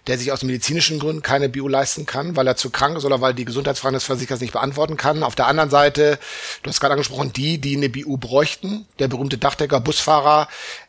der 0.08 0.18
sich 0.18 0.32
aus 0.32 0.42
medizinischen 0.42 0.98
Gründen 0.98 1.22
keine 1.22 1.50
Bio 1.50 1.68
leisten 1.68 2.08
kann, 2.08 2.36
weil 2.36 2.48
er 2.48 2.56
zu 2.56 2.72
krank 2.72 2.98
ist 2.98 3.06
oder 3.06 3.22
weil 3.22 3.36
die 3.36 3.46
Gesundheitsfragen 3.46 3.94
des 3.94 4.06
Versicherers 4.06 4.42
nicht 4.42 4.54
beantworten 4.54 4.98
kann. 4.98 5.22
Auf 5.22 5.36
der 5.36 5.46
anderen 5.46 5.70
Seite, 5.70 6.18
du 6.64 6.70
hast 6.70 6.80
gerade 6.80 6.94
angesprochen, 6.94 7.32
die, 7.32 7.60
die 7.60 7.78
eine 7.78 7.90
BU 7.90 8.18
bräuchten, 8.18 8.88
der 8.98 9.08
berühmte 9.08 9.38
Dachdecker, 9.38 9.82
Busfahrer, 9.82 10.48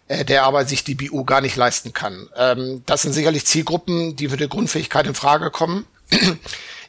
äh, 0.08 0.24
der 0.24 0.44
aber 0.44 0.64
sich 0.64 0.84
die 0.84 0.94
BU 0.94 1.24
gar 1.24 1.40
nicht 1.40 1.56
leisten 1.56 1.92
kann. 1.92 2.28
Ähm, 2.36 2.82
das 2.86 3.02
sind 3.02 3.12
sicherlich 3.12 3.46
Zielgruppen, 3.46 4.16
die 4.16 4.28
für 4.28 4.36
die 4.36 4.48
Grundfähigkeit 4.48 5.06
in 5.06 5.14
Frage 5.14 5.50
kommen. 5.50 5.86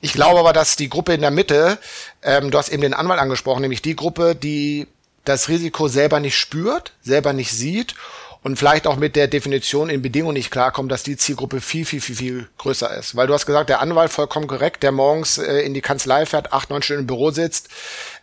Ich 0.02 0.14
glaube 0.14 0.40
aber, 0.40 0.54
dass 0.54 0.78
die 0.78 0.88
Gruppe 0.88 1.14
in 1.14 1.20
der 1.20 1.30
Mitte, 1.30 1.78
ähm, 2.24 2.52
du 2.52 2.58
hast 2.58 2.70
eben 2.70 2.82
den 2.82 2.94
Anwalt 2.94 3.20
angesprochen, 3.20 3.60
nämlich 3.60 3.82
die 3.82 3.98
Gruppe, 3.98 4.34
die 4.34 4.88
das 5.26 5.50
Risiko 5.50 5.90
selber 5.90 6.22
nicht 6.22 6.38
spürt, 6.38 6.94
selber 7.02 7.34
nicht 7.34 7.52
sieht 7.52 7.96
und 8.41 8.58
vielleicht 8.58 8.88
auch 8.88 8.96
mit 8.96 9.15
der 9.15 9.27
Definition 9.27 9.89
in 9.89 10.01
Bedingungen 10.01 10.36
nicht 10.36 10.51
klarkommt, 10.51 10.91
dass 10.91 11.03
die 11.03 11.17
Zielgruppe 11.17 11.60
viel, 11.60 11.86
viel, 11.86 12.00
viel, 12.00 12.15
viel 12.15 12.50
größer 12.58 12.96
ist. 12.98 13.15
Weil 13.15 13.27
du 13.27 13.34
hast 13.34 13.46
gesagt, 13.46 13.69
der 13.69 13.81
Anwalt 13.81 14.12
vollkommen 14.12 14.48
korrekt, 14.48 14.81
der 14.81 14.91
morgens 14.91 15.38
äh, 15.38 15.60
in 15.62 15.74
die 15.74 15.81
Kanzlei 15.81 16.25
fährt, 16.25 16.53
acht, 16.53 16.69
neun 16.69 16.81
Stunden 16.81 17.01
im 17.01 17.08
Büro 17.08 17.31
sitzt, 17.31 17.67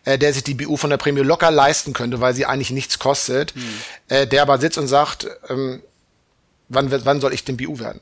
äh, 0.04 0.18
der 0.18 0.32
sich 0.32 0.42
die 0.42 0.54
BU 0.54 0.76
von 0.76 0.88
der 0.88 0.96
Prämie 0.96 1.20
locker 1.20 1.50
leisten 1.50 1.92
könnte, 1.92 2.20
weil 2.20 2.35
sie 2.35 2.46
eigentlich 2.46 2.70
nichts 2.70 2.99
kostet, 2.99 3.54
hm. 3.54 3.62
äh, 4.08 4.26
der 4.26 4.42
aber 4.42 4.58
sitzt 4.58 4.78
und 4.78 4.88
sagt, 4.88 5.26
ähm, 5.50 5.82
wann, 6.68 6.90
wann 7.04 7.20
soll 7.20 7.35
ich 7.35 7.44
denn 7.44 7.58
BU 7.58 7.78
werden? 7.78 8.00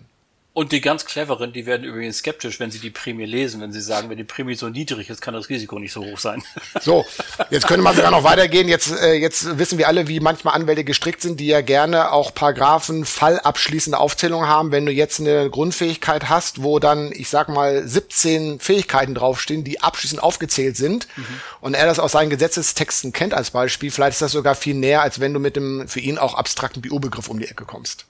Und 0.56 0.70
die 0.70 0.80
ganz 0.80 1.04
cleveren, 1.04 1.52
die 1.52 1.66
werden 1.66 1.82
übrigens 1.82 2.18
skeptisch, 2.18 2.60
wenn 2.60 2.70
sie 2.70 2.78
die 2.78 2.90
Prämie 2.90 3.24
lesen, 3.24 3.60
wenn 3.60 3.72
sie 3.72 3.80
sagen, 3.80 4.08
wenn 4.08 4.18
die 4.18 4.22
Prämie 4.22 4.54
so 4.54 4.68
niedrig 4.68 5.10
ist, 5.10 5.20
kann 5.20 5.34
das 5.34 5.48
Risiko 5.48 5.80
nicht 5.80 5.92
so 5.92 6.04
hoch 6.04 6.18
sein. 6.18 6.42
So, 6.80 7.04
jetzt 7.50 7.66
könnte 7.66 7.82
man 7.82 7.96
sogar 7.96 8.10
noch 8.10 8.24
weitergehen. 8.24 8.68
Jetzt, 8.68 8.92
äh, 8.92 9.14
jetzt 9.14 9.58
wissen 9.58 9.78
wir 9.78 9.88
alle, 9.88 10.06
wie 10.06 10.20
manchmal 10.20 10.54
Anwälte 10.54 10.84
gestrickt 10.84 11.22
sind, 11.22 11.40
die 11.40 11.46
ja 11.46 11.60
gerne 11.62 12.12
auch 12.12 12.34
Paragraphen 12.34 13.04
fallabschließende 13.04 13.98
Aufzählungen 13.98 14.48
haben. 14.48 14.70
Wenn 14.70 14.84
du 14.84 14.92
jetzt 14.92 15.18
eine 15.18 15.48
Grundfähigkeit 15.50 16.28
hast, 16.28 16.62
wo 16.62 16.78
dann, 16.78 17.10
ich 17.10 17.30
sag 17.30 17.48
mal, 17.48 17.86
17 17.86 18.60
Fähigkeiten 18.60 19.14
draufstehen, 19.14 19.64
die 19.64 19.80
abschließend 19.80 20.22
aufgezählt 20.22 20.76
sind 20.76 21.08
mhm. 21.16 21.24
und 21.60 21.74
er 21.74 21.86
das 21.86 21.98
aus 21.98 22.12
seinen 22.12 22.30
Gesetzestexten 22.30 23.12
kennt 23.12 23.34
als 23.34 23.50
Beispiel, 23.50 23.90
vielleicht 23.90 24.14
ist 24.14 24.22
das 24.22 24.32
sogar 24.32 24.54
viel 24.54 24.74
näher, 24.74 25.02
als 25.02 25.20
wenn 25.20 25.32
du 25.32 25.40
mit 25.40 25.56
dem 25.56 25.88
für 25.88 26.00
ihn 26.00 26.18
auch 26.18 26.34
abstrakten 26.34 26.82
BU-Begriff 26.82 27.28
um 27.28 27.38
die 27.38 27.48
Ecke 27.48 27.64
kommst. 27.64 28.06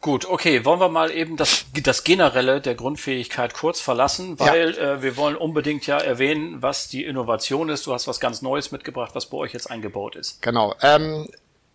Gut, 0.00 0.26
okay, 0.26 0.64
wollen 0.64 0.78
wir 0.78 0.88
mal 0.88 1.10
eben 1.10 1.36
das, 1.36 1.66
das 1.82 2.04
Generelle 2.04 2.60
der 2.60 2.76
Grundfähigkeit 2.76 3.52
kurz 3.52 3.80
verlassen, 3.80 4.38
weil 4.38 4.74
ja. 4.76 4.94
äh, 4.94 5.02
wir 5.02 5.16
wollen 5.16 5.34
unbedingt 5.34 5.86
ja 5.88 5.98
erwähnen, 5.98 6.62
was 6.62 6.88
die 6.88 7.04
Innovation 7.04 7.68
ist. 7.68 7.86
Du 7.86 7.92
hast 7.92 8.06
was 8.06 8.20
ganz 8.20 8.40
Neues 8.40 8.70
mitgebracht, 8.70 9.10
was 9.14 9.26
bei 9.26 9.36
euch 9.36 9.52
jetzt 9.52 9.68
eingebaut 9.68 10.14
ist. 10.14 10.40
Genau. 10.40 10.74
Ähm, 10.82 11.28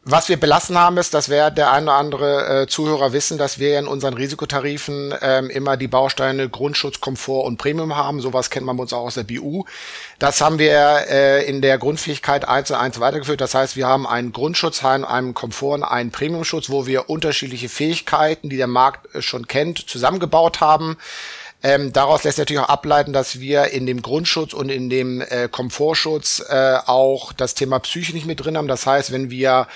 was 0.05 0.27
wir 0.27 0.37
belassen 0.37 0.77
haben, 0.77 0.97
ist, 0.97 1.13
dass 1.13 1.29
wer 1.29 1.49
der 1.49 1.71
eine 1.71 1.85
oder 1.85 1.95
andere 1.95 2.61
äh, 2.63 2.67
Zuhörer 2.67 3.13
wissen, 3.13 3.37
dass 3.37 3.57
wir 3.57 3.79
in 3.79 3.87
unseren 3.87 4.15
Risikotarifen 4.15 5.13
ähm, 5.21 5.49
immer 5.49 5.77
die 5.77 5.87
Bausteine 5.87 6.49
Grundschutz, 6.49 6.99
Komfort 6.99 7.45
und 7.45 7.57
Premium 7.57 7.95
haben. 7.95 8.19
Sowas 8.19 8.49
kennt 8.49 8.65
man 8.65 8.75
bei 8.75 8.81
uns 8.81 8.91
auch 8.91 9.05
aus 9.05 9.13
der 9.13 9.23
BU. 9.23 9.63
Das 10.19 10.41
haben 10.41 10.59
wir 10.59 11.05
äh, 11.09 11.45
in 11.47 11.61
der 11.61 11.77
Grundfähigkeit 11.77 12.45
eins 12.45 12.67
zu 12.67 12.77
eins 12.77 12.99
weitergeführt. 12.99 13.39
Das 13.39 13.55
heißt, 13.55 13.77
wir 13.77 13.87
haben 13.87 14.05
einen 14.05 14.33
Grundschutz, 14.33 14.83
einen 14.83 15.33
Komfort 15.33 15.75
und 15.75 15.83
einen 15.83 16.11
Premiumschutz, 16.11 16.69
wo 16.69 16.85
wir 16.85 17.09
unterschiedliche 17.09 17.69
Fähigkeiten, 17.69 18.49
die 18.49 18.57
der 18.57 18.67
Markt 18.67 19.15
äh, 19.15 19.21
schon 19.21 19.47
kennt, 19.47 19.79
zusammengebaut 19.79 20.59
haben. 20.59 20.97
Ähm, 21.63 21.93
daraus 21.93 22.23
lässt 22.23 22.35
sich 22.35 22.43
natürlich 22.43 22.61
auch 22.61 22.69
ableiten, 22.69 23.13
dass 23.13 23.39
wir 23.39 23.71
in 23.71 23.85
dem 23.85 24.01
Grundschutz 24.01 24.53
und 24.53 24.69
in 24.69 24.89
dem 24.89 25.21
äh, 25.21 25.47
Komfortschutz 25.49 26.43
äh, 26.49 26.77
auch 26.85 27.31
das 27.31 27.55
Thema 27.55 27.79
Psyche 27.79 28.13
nicht 28.13 28.25
mit 28.25 28.43
drin 28.43 28.57
haben. 28.57 28.67
Das 28.67 28.85
heißt, 28.85 29.13
wenn 29.13 29.29
wir 29.29 29.67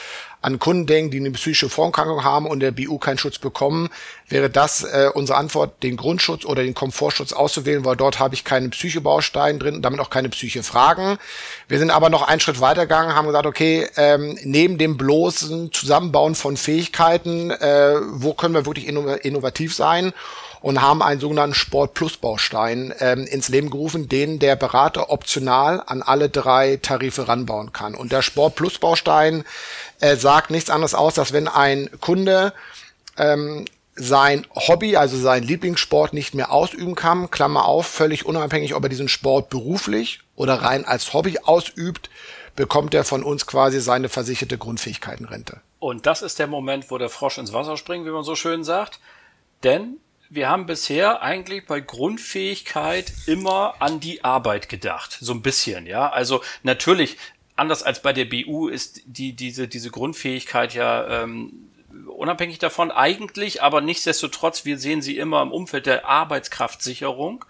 an 0.42 0.60
Kunden 0.60 0.86
denken, 0.86 1.12
die 1.12 1.18
eine 1.18 1.32
psychische 1.32 1.70
Vorerkrankung 1.70 2.24
haben 2.24 2.46
und 2.46 2.60
der 2.60 2.72
BU 2.72 3.00
keinen 3.00 3.18
Schutz 3.18 3.40
bekommen, 3.40 3.90
wäre 4.30 4.50
das 4.50 4.84
äh, 4.84 5.10
unsere 5.14 5.38
Antwort, 5.38 5.82
den 5.82 5.98
Grundschutz 5.98 6.46
oder 6.46 6.62
den 6.64 6.74
Komfortschutz 6.74 7.34
auszuwählen, 7.34 7.86
weil 7.86 7.96
dort 7.96 8.20
habe 8.20 8.36
ich 8.36 8.44
keine 8.44 8.70
Psychebausteine 8.70 9.58
drin 9.58 9.76
und 9.76 9.82
damit 9.82 10.00
auch 10.00 10.10
keine 10.10 10.30
Psyche-Fragen. 10.30 11.18
Wir 11.68 11.80
sind 11.80 11.90
aber 11.90 12.10
noch 12.10 12.28
einen 12.28 12.40
Schritt 12.40 12.62
weitergegangen, 12.62 13.16
haben 13.16 13.28
gesagt, 13.28 13.48
okay, 13.48 13.88
ähm, 13.96 14.38
neben 14.44 14.78
dem 14.78 14.98
bloßen 14.98 15.72
Zusammenbauen 15.72 16.36
von 16.36 16.56
Fähigkeiten, 16.56 17.50
äh, 17.52 17.96
wo 18.12 18.34
können 18.34 18.54
wir 18.54 18.66
wirklich 18.66 18.88
innovativ 18.88 19.74
sein? 19.74 20.14
Und 20.62 20.82
haben 20.82 21.02
einen 21.02 21.20
sogenannten 21.20 21.54
Sport 21.54 21.94
Plus 21.94 22.18
Baustein 22.18 22.94
ähm, 23.00 23.26
ins 23.26 23.50
Leben 23.50 23.70
gerufen, 23.70 24.10
den 24.10 24.40
der 24.40 24.56
Berater 24.56 25.10
optional 25.10 25.84
an 25.86 26.02
alle 26.02 26.30
drei 26.30 26.78
Tarife 26.78 27.28
ranbauen 27.28 27.74
kann. 27.74 27.96
Und 27.96 28.12
der 28.12 28.22
Sport 28.22 28.56
Plus 28.56 28.80
Baustein 28.80 29.44
äh, 30.00 30.16
sagt 30.16 30.50
nichts 30.50 30.70
anderes 30.70 30.96
aus, 30.96 31.16
dass 31.16 31.34
wenn 31.34 31.48
ein 31.48 31.90
Kunde 32.02 32.54
ähm, 33.18 33.66
sein 33.96 34.46
Hobby, 34.56 34.96
also 34.96 35.18
sein 35.18 35.44
Lieblingssport 35.44 36.14
nicht 36.14 36.36
mehr 36.36 36.52
ausüben 36.52 36.96
kann, 36.96 37.32
Klammer 37.32 37.66
auf, 37.66 37.88
völlig 37.88 38.26
unabhängig, 38.26 38.76
ob 38.76 38.84
er 38.84 38.90
diesen 38.90 39.10
Sport 39.10 39.50
beruflich 39.50 40.22
oder 40.36 40.56
rein 40.62 40.86
als 40.86 41.14
Hobby 41.14 41.40
ausübt, 41.40 42.10
bekommt 42.56 42.94
er 42.94 43.04
von 43.04 43.24
uns 43.24 43.48
quasi 43.48 43.82
seine 43.82 44.10
versicherte 44.10 44.58
Grundfähigkeitenrente. 44.58 45.62
Und 45.80 46.06
das 46.06 46.22
ist 46.22 46.40
der 46.40 46.48
Moment, 46.48 46.90
wo 46.90 46.98
der 46.98 47.10
Frosch 47.10 47.38
ins 47.38 47.54
Wasser 47.54 47.78
springt, 47.78 48.06
wie 48.06 48.12
man 48.12 48.24
so 48.24 48.36
schön 48.36 48.64
sagt. 48.64 49.00
Denn 49.64 49.98
wir 50.30 50.50
haben 50.50 50.66
bisher 50.66 51.22
eigentlich 51.22 51.66
bei 51.66 51.80
Grundfähigkeit 51.80 53.14
immer 53.26 53.76
an 53.80 54.00
die 54.00 54.24
Arbeit 54.24 54.70
gedacht. 54.70 55.18
So 55.20 55.34
ein 55.34 55.42
bisschen, 55.42 55.86
ja. 55.86 56.10
Also 56.10 56.42
natürlich, 56.64 57.18
anders 57.56 57.84
als 57.84 58.02
bei 58.02 58.14
der 58.14 58.26
BU 58.26 58.68
ist 58.68 59.02
die, 59.06 59.34
diese, 59.34 59.68
diese 59.68 59.92
Grundfähigkeit 59.92 60.74
ja 60.74 61.24
ähm, 61.24 61.70
unabhängig 62.08 62.60
davon 62.60 62.92
eigentlich, 62.92 63.62
aber 63.62 63.82
nichtsdestotrotz, 63.82 64.66
wir 64.66 64.78
sehen 64.78 65.02
sie 65.02 65.18
immer 65.18 65.42
im 65.42 65.52
Umfeld 65.52 65.86
der 65.86 66.06
Arbeitskraftsicherung. 66.06 67.46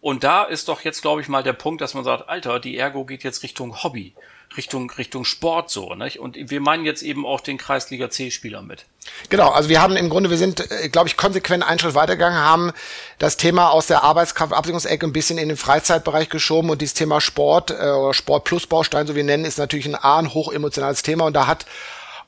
Und 0.00 0.22
da 0.22 0.44
ist 0.44 0.68
doch 0.68 0.82
jetzt, 0.82 1.00
glaube 1.00 1.22
ich, 1.22 1.28
mal 1.28 1.42
der 1.42 1.54
Punkt, 1.54 1.80
dass 1.80 1.94
man 1.94 2.04
sagt, 2.04 2.28
Alter, 2.28 2.60
die 2.60 2.76
Ergo 2.76 3.04
geht 3.04 3.24
jetzt 3.24 3.42
Richtung 3.42 3.82
Hobby. 3.82 4.14
Richtung, 4.56 4.90
Richtung 4.90 5.24
Sport 5.24 5.70
so, 5.70 5.94
nicht? 5.94 6.18
Und 6.18 6.36
wir 6.50 6.60
meinen 6.60 6.84
jetzt 6.84 7.02
eben 7.02 7.26
auch 7.26 7.40
den 7.40 7.58
Kreisliga 7.58 8.10
C-Spieler 8.10 8.62
mit. 8.62 8.86
Genau, 9.28 9.50
also 9.50 9.68
wir 9.68 9.82
haben 9.82 9.96
im 9.96 10.08
Grunde, 10.08 10.30
wir 10.30 10.38
sind, 10.38 10.70
äh, 10.70 10.88
glaube 10.88 11.08
ich, 11.08 11.16
konsequent 11.16 11.64
einen 11.64 11.78
Schritt 11.78 11.94
weitergegangen, 11.94 12.38
haben 12.38 12.72
das 13.18 13.36
Thema 13.36 13.70
aus 13.70 13.86
der 13.86 14.02
Arbeitskraftabsicherungsecke 14.02 15.06
ein 15.06 15.12
bisschen 15.12 15.38
in 15.38 15.48
den 15.48 15.56
Freizeitbereich 15.56 16.28
geschoben 16.28 16.70
und 16.70 16.80
dieses 16.80 16.94
Thema 16.94 17.20
Sport 17.20 17.70
äh, 17.70 17.74
oder 17.74 18.14
Sport 18.14 18.44
plus 18.44 18.66
Baustein, 18.66 19.06
so 19.06 19.14
wie 19.14 19.18
wir 19.18 19.24
nennen, 19.24 19.44
ist 19.44 19.58
natürlich 19.58 19.86
ein 19.86 19.94
A, 19.94 20.18
ein 20.18 20.32
hochemotionales 20.32 21.02
Thema 21.02 21.24
und 21.26 21.34
da 21.34 21.46
hat 21.46 21.66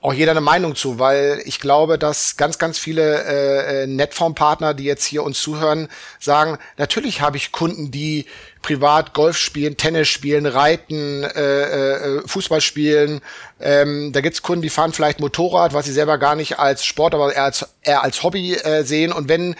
auch 0.06 0.12
jeder 0.12 0.33
eine 0.33 0.40
Meinung 0.40 0.76
zu, 0.76 0.99
weil 0.99 1.42
ich 1.47 1.59
glaube, 1.59 1.99
dass 1.99 2.37
ganz, 2.37 2.59
ganz 2.59 2.78
viele 2.78 3.25
äh, 3.25 3.83
äh, 3.83 3.87
Netform-Partner, 3.87 4.75
die 4.75 4.85
jetzt 4.85 5.04
hier 5.04 5.25
uns 5.25 5.40
zuhören, 5.40 5.88
sagen, 6.21 6.59
natürlich 6.76 7.23
habe 7.23 7.37
ich 7.37 7.50
Kunden, 7.50 7.90
die 7.90 8.26
privat 8.66 9.14
Golf 9.14 9.38
spielen, 9.38 9.76
Tennis 9.76 10.08
spielen, 10.08 10.44
Reiten, 10.44 11.23
äh, 11.23 11.92
äh, 11.92 12.23
Fußball 12.26 12.61
spielen. 12.61 13.20
Ähm, 13.61 14.12
da 14.12 14.20
gibt's 14.20 14.42
Kunden, 14.42 14.62
die 14.62 14.70
fahren 14.70 14.92
vielleicht 14.92 15.20
Motorrad, 15.20 15.73
was 15.73 15.87
sie 15.87 15.92
selber 15.92 16.18
gar 16.18 16.35
nicht 16.35 16.58
als 16.58 16.85
Sport, 16.85 17.14
aber 17.14 17.32
eher 17.32 17.44
als, 17.44 17.68
eher 17.82 18.02
als 18.02 18.25
Hobby 18.25 18.54
äh, 18.54 18.82
sehen. 18.82 19.12
Und 19.12 19.28
wenn 19.28 19.54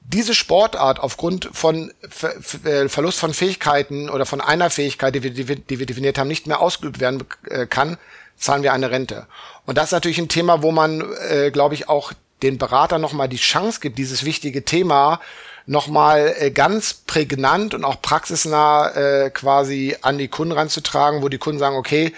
diese 0.00 0.34
Sportart 0.34 0.98
aufgrund 0.98 1.50
von 1.52 1.92
Ver 2.08 2.34
Ver 2.40 2.88
Verlust 2.88 3.20
von 3.20 3.32
Fähigkeiten 3.32 4.10
oder 4.10 4.26
von 4.26 4.40
einer 4.40 4.70
Fähigkeit, 4.70 5.14
die 5.14 5.22
wir, 5.22 5.30
die 5.30 5.78
wir 5.78 5.86
definiert 5.86 6.18
haben, 6.18 6.26
nicht 6.26 6.48
mehr 6.48 6.60
ausgeübt 6.60 6.98
werden 6.98 7.22
äh, 7.48 7.66
kann, 7.66 7.96
zahlen 8.36 8.64
wir 8.64 8.72
eine 8.72 8.90
Rente. 8.90 9.28
Und 9.66 9.78
das 9.78 9.86
ist 9.86 9.92
natürlich 9.92 10.18
ein 10.18 10.28
Thema, 10.28 10.62
wo 10.62 10.72
man, 10.72 11.04
äh, 11.28 11.52
glaube 11.52 11.76
ich, 11.76 11.88
auch 11.88 12.12
den 12.42 12.58
Berater 12.58 12.98
nochmal 12.98 13.28
die 13.28 13.36
Chance 13.36 13.78
gibt, 13.80 13.98
dieses 13.98 14.24
wichtige 14.24 14.64
Thema 14.64 15.20
nochmal 15.66 16.34
äh, 16.38 16.50
ganz 16.50 16.94
prägnant 16.94 17.74
und 17.74 17.84
auch 17.84 18.02
praxisnah 18.02 18.88
äh, 18.88 19.30
quasi 19.30 19.96
an 20.02 20.18
die 20.18 20.28
Kunden 20.28 20.52
ranzutragen, 20.52 21.22
wo 21.22 21.28
die 21.28 21.38
Kunden 21.38 21.58
sagen, 21.58 21.76
okay, 21.76 22.12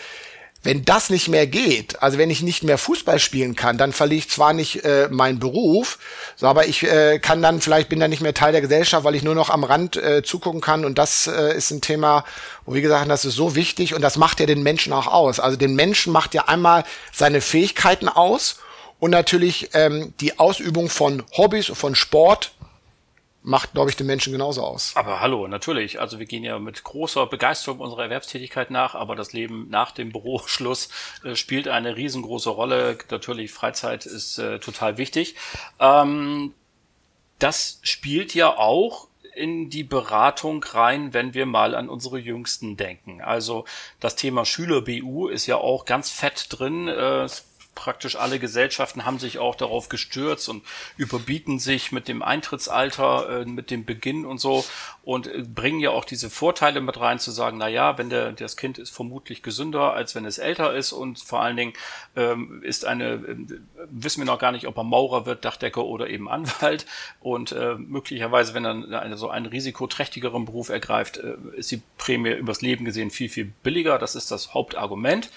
wenn 0.65 0.85
das 0.85 1.11
nicht 1.11 1.29
mehr 1.29 1.47
geht, 1.47 2.03
also 2.03 2.17
wenn 2.17 2.31
ich 2.31 2.43
nicht 2.43 2.65
mehr 2.65 2.79
Fußball 2.79 3.19
spielen 3.19 3.55
kann, 3.55 3.77
dann 3.77 3.93
verliere 3.93 4.21
ich 4.21 4.31
zwar 4.31 4.55
nicht 4.55 4.83
äh, 4.83 5.09
meinen 5.11 5.39
Beruf, 5.39 5.99
so, 6.37 6.47
aber 6.47 6.67
ich 6.67 6.83
äh, 6.83 7.19
kann 7.19 7.43
dann 7.43 7.61
vielleicht 7.61 7.91
bin 7.91 8.01
dann 8.01 8.09
nicht 8.09 8.23
mehr 8.23 8.33
Teil 8.33 8.53
der 8.53 8.63
Gesellschaft, 8.63 9.05
weil 9.05 9.15
ich 9.15 9.23
nur 9.23 9.35
noch 9.35 9.51
am 9.51 9.63
Rand 9.63 9.97
äh, 9.97 10.23
zugucken 10.23 10.63
kann 10.63 10.87
und 10.87 10.97
das 10.97 11.27
äh, 11.27 11.55
ist 11.55 11.71
ein 11.71 11.83
Thema, 11.83 12.25
wo 12.65 12.75
wir 12.75 12.81
gesagt 12.81 13.11
das 13.11 13.27
ist 13.27 13.35
so 13.35 13.55
wichtig 13.55 13.95
und 13.95 14.01
das 14.01 14.17
macht 14.17 14.41
ja 14.41 14.47
den 14.47 14.63
Menschen 14.63 14.95
auch 14.95 15.07
aus. 15.07 15.39
Also 15.39 15.59
den 15.59 15.75
Menschen 15.75 16.13
macht 16.13 16.33
ja 16.33 16.49
einmal 16.49 16.85
seine 17.13 17.43
Fähigkeiten 17.43 18.09
aus 18.09 18.57
und 18.99 19.11
natürlich 19.11 19.69
ähm, 19.75 20.15
die 20.21 20.39
Ausübung 20.39 20.89
von 20.89 21.23
Hobbys, 21.37 21.67
von 21.67 21.95
Sport, 21.95 22.53
macht, 23.45 23.75
glaube 23.75 23.91
ich, 23.91 23.97
den 23.97 24.07
Menschen 24.07 24.33
genauso 24.33 24.63
aus. 24.63 24.93
Aber 24.97 25.21
hallo, 25.21 25.47
natürlich. 25.47 26.01
Also 26.01 26.19
wir 26.19 26.25
gehen 26.25 26.45
ja 26.45 26.59
mit 26.59 26.83
großer 26.83 27.27
Begeisterung 27.27 27.79
unserer 27.79 28.05
Erwerbstätigkeit 28.05 28.71
nach, 28.71 28.95
aber 28.95 29.15
das 29.15 29.35
Leben 29.35 29.69
nach 29.69 29.93
dem 29.93 30.11
Büroschluss 30.11 30.89
äh, 31.23 31.37
spielt 31.37 31.69
eine 31.69 31.95
riesengroße 31.95 32.49
Rolle. 32.49 32.99
Natürlich, 33.11 33.53
Freizeit 33.53 34.07
ist 34.07 34.39
äh, 34.39 34.59
total 34.61 34.97
wichtig. 34.97 35.37
Ähm, 35.79 36.55
das 37.39 37.81
spielt 37.83 38.35
ja 38.35 38.57
auch 38.57 39.09
in 39.35 39.69
die 39.69 39.85
Beratung 39.85 40.65
rein, 40.65 41.13
wenn 41.13 41.35
wir 41.35 41.45
mal 41.45 41.75
an 41.75 41.91
unsere 41.91 42.19
Jüngsten 42.19 42.79
denken. 42.79 43.21
Also 43.21 43.67
das 44.01 44.17
Thema 44.17 44.47
Schüler 44.47 44.81
BU 44.81 45.29
ist 45.29 45.47
ja 45.47 45.57
auch 45.57 45.85
ganz 45.85 46.11
fett 46.11 46.47
drin. 46.49 46.89
Äh, 46.89 47.29
praktisch 47.75 48.17
alle 48.17 48.39
Gesellschaften 48.39 49.05
haben 49.05 49.19
sich 49.19 49.39
auch 49.39 49.55
darauf 49.55 49.89
gestürzt 49.89 50.49
und 50.49 50.65
überbieten 50.97 51.59
sich 51.59 51.93
mit 51.93 52.09
dem 52.09 52.23
Eintrittsalter, 52.23 53.41
äh, 53.41 53.45
mit 53.45 53.71
dem 53.71 53.85
Beginn 53.85 54.25
und 54.27 54.39
so 54.39 54.65
und 55.03 55.27
äh, 55.27 55.43
bringen 55.43 55.81
ja 55.81 55.91
auch 55.91 56.05
diese 56.05 56.31
Vorteile 56.31 56.81
mit 56.81 56.99
rein 57.01 57.19
zu 57.19 57.31
sagen, 57.31 57.59
na 57.59 57.69
ja, 57.69 57.99
wenn 57.99 58.11
der, 58.11 58.33
das 58.33 58.57
Kind 58.57 58.79
ist 58.79 58.91
vermutlich 58.91 59.43
gesünder, 59.43 59.93
als 59.93 60.15
wenn 60.15 60.25
es 60.25 60.39
älter 60.39 60.75
ist 60.75 60.93
und 60.93 61.19
vor 61.19 61.41
allen 61.41 61.57
Dingen 61.57 61.73
ähm, 62.17 62.63
ist 62.63 62.85
eine, 62.85 63.15
äh, 63.15 63.37
wissen 63.91 64.21
wir 64.21 64.27
noch 64.27 64.39
gar 64.39 64.53
nicht, 64.53 64.67
ob 64.67 64.77
er 64.77 64.85
Maurer 64.85 65.27
wird, 65.27 65.45
Dachdecker 65.45 65.85
oder 65.85 66.09
eben 66.09 66.29
Anwalt 66.29 66.87
und 67.21 67.53
äh, 67.53 67.75
möglicherweise, 67.75 68.55
wenn 68.55 68.65
er 68.65 69.01
eine, 69.01 69.17
so 69.17 69.29
einen 69.29 69.47
risikoträchtigeren 69.47 70.45
Beruf 70.45 70.69
ergreift, 70.69 71.19
äh, 71.19 71.35
ist 71.57 71.71
die 71.71 71.83
Prämie 71.99 72.31
übers 72.31 72.63
Leben 72.63 72.85
gesehen 72.85 73.11
viel, 73.11 73.29
viel 73.29 73.53
billiger. 73.63 73.99
Das 73.99 74.15
ist 74.15 74.31
das 74.31 74.55
Hauptargument. 74.55 75.31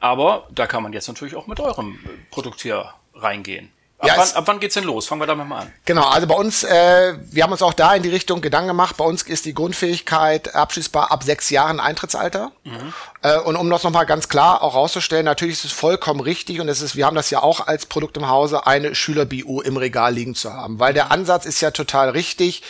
Aber 0.00 0.48
da 0.50 0.66
kann 0.66 0.82
man 0.82 0.92
jetzt 0.92 1.08
natürlich 1.08 1.36
auch 1.36 1.46
mit 1.46 1.60
eurem 1.60 1.98
Produkt 2.30 2.62
hier 2.62 2.92
reingehen. 3.14 3.70
Ab, 3.98 4.08
ja, 4.08 4.14
wann, 4.16 4.28
ab 4.32 4.44
wann 4.46 4.60
geht's 4.60 4.74
denn 4.74 4.84
los? 4.84 5.06
Fangen 5.06 5.20
wir 5.20 5.26
damit 5.26 5.46
mal 5.46 5.58
an. 5.60 5.72
Genau, 5.84 6.08
also 6.08 6.26
bei 6.26 6.34
uns, 6.34 6.64
äh, 6.64 7.18
wir 7.30 7.42
haben 7.42 7.52
uns 7.52 7.60
auch 7.60 7.74
da 7.74 7.94
in 7.94 8.02
die 8.02 8.08
Richtung 8.08 8.40
Gedanken 8.40 8.68
gemacht. 8.68 8.96
Bei 8.96 9.04
uns 9.04 9.22
ist 9.24 9.44
die 9.44 9.52
Grundfähigkeit 9.52 10.54
abschließbar 10.54 11.12
ab 11.12 11.22
sechs 11.22 11.50
Jahren 11.50 11.80
Eintrittsalter. 11.80 12.50
Mhm. 12.64 12.94
Äh, 13.20 13.38
und 13.40 13.56
um 13.56 13.68
das 13.68 13.82
nochmal 13.82 14.06
ganz 14.06 14.30
klar 14.30 14.62
auch 14.62 14.74
rauszustellen, 14.74 15.26
natürlich 15.26 15.56
ist 15.56 15.66
es 15.66 15.72
vollkommen 15.72 16.20
richtig 16.20 16.62
und 16.62 16.68
es 16.70 16.80
ist, 16.80 16.96
wir 16.96 17.04
haben 17.04 17.14
das 17.14 17.28
ja 17.28 17.42
auch 17.42 17.66
als 17.66 17.84
Produkt 17.84 18.16
im 18.16 18.26
Hause, 18.26 18.66
eine 18.66 18.94
Schüler-BU 18.94 19.60
im 19.60 19.76
Regal 19.76 20.14
liegen 20.14 20.34
zu 20.34 20.50
haben. 20.50 20.78
Weil 20.78 20.94
der 20.94 21.10
Ansatz 21.10 21.44
ist 21.44 21.60
ja 21.60 21.70
total 21.70 22.08
richtig 22.08 22.62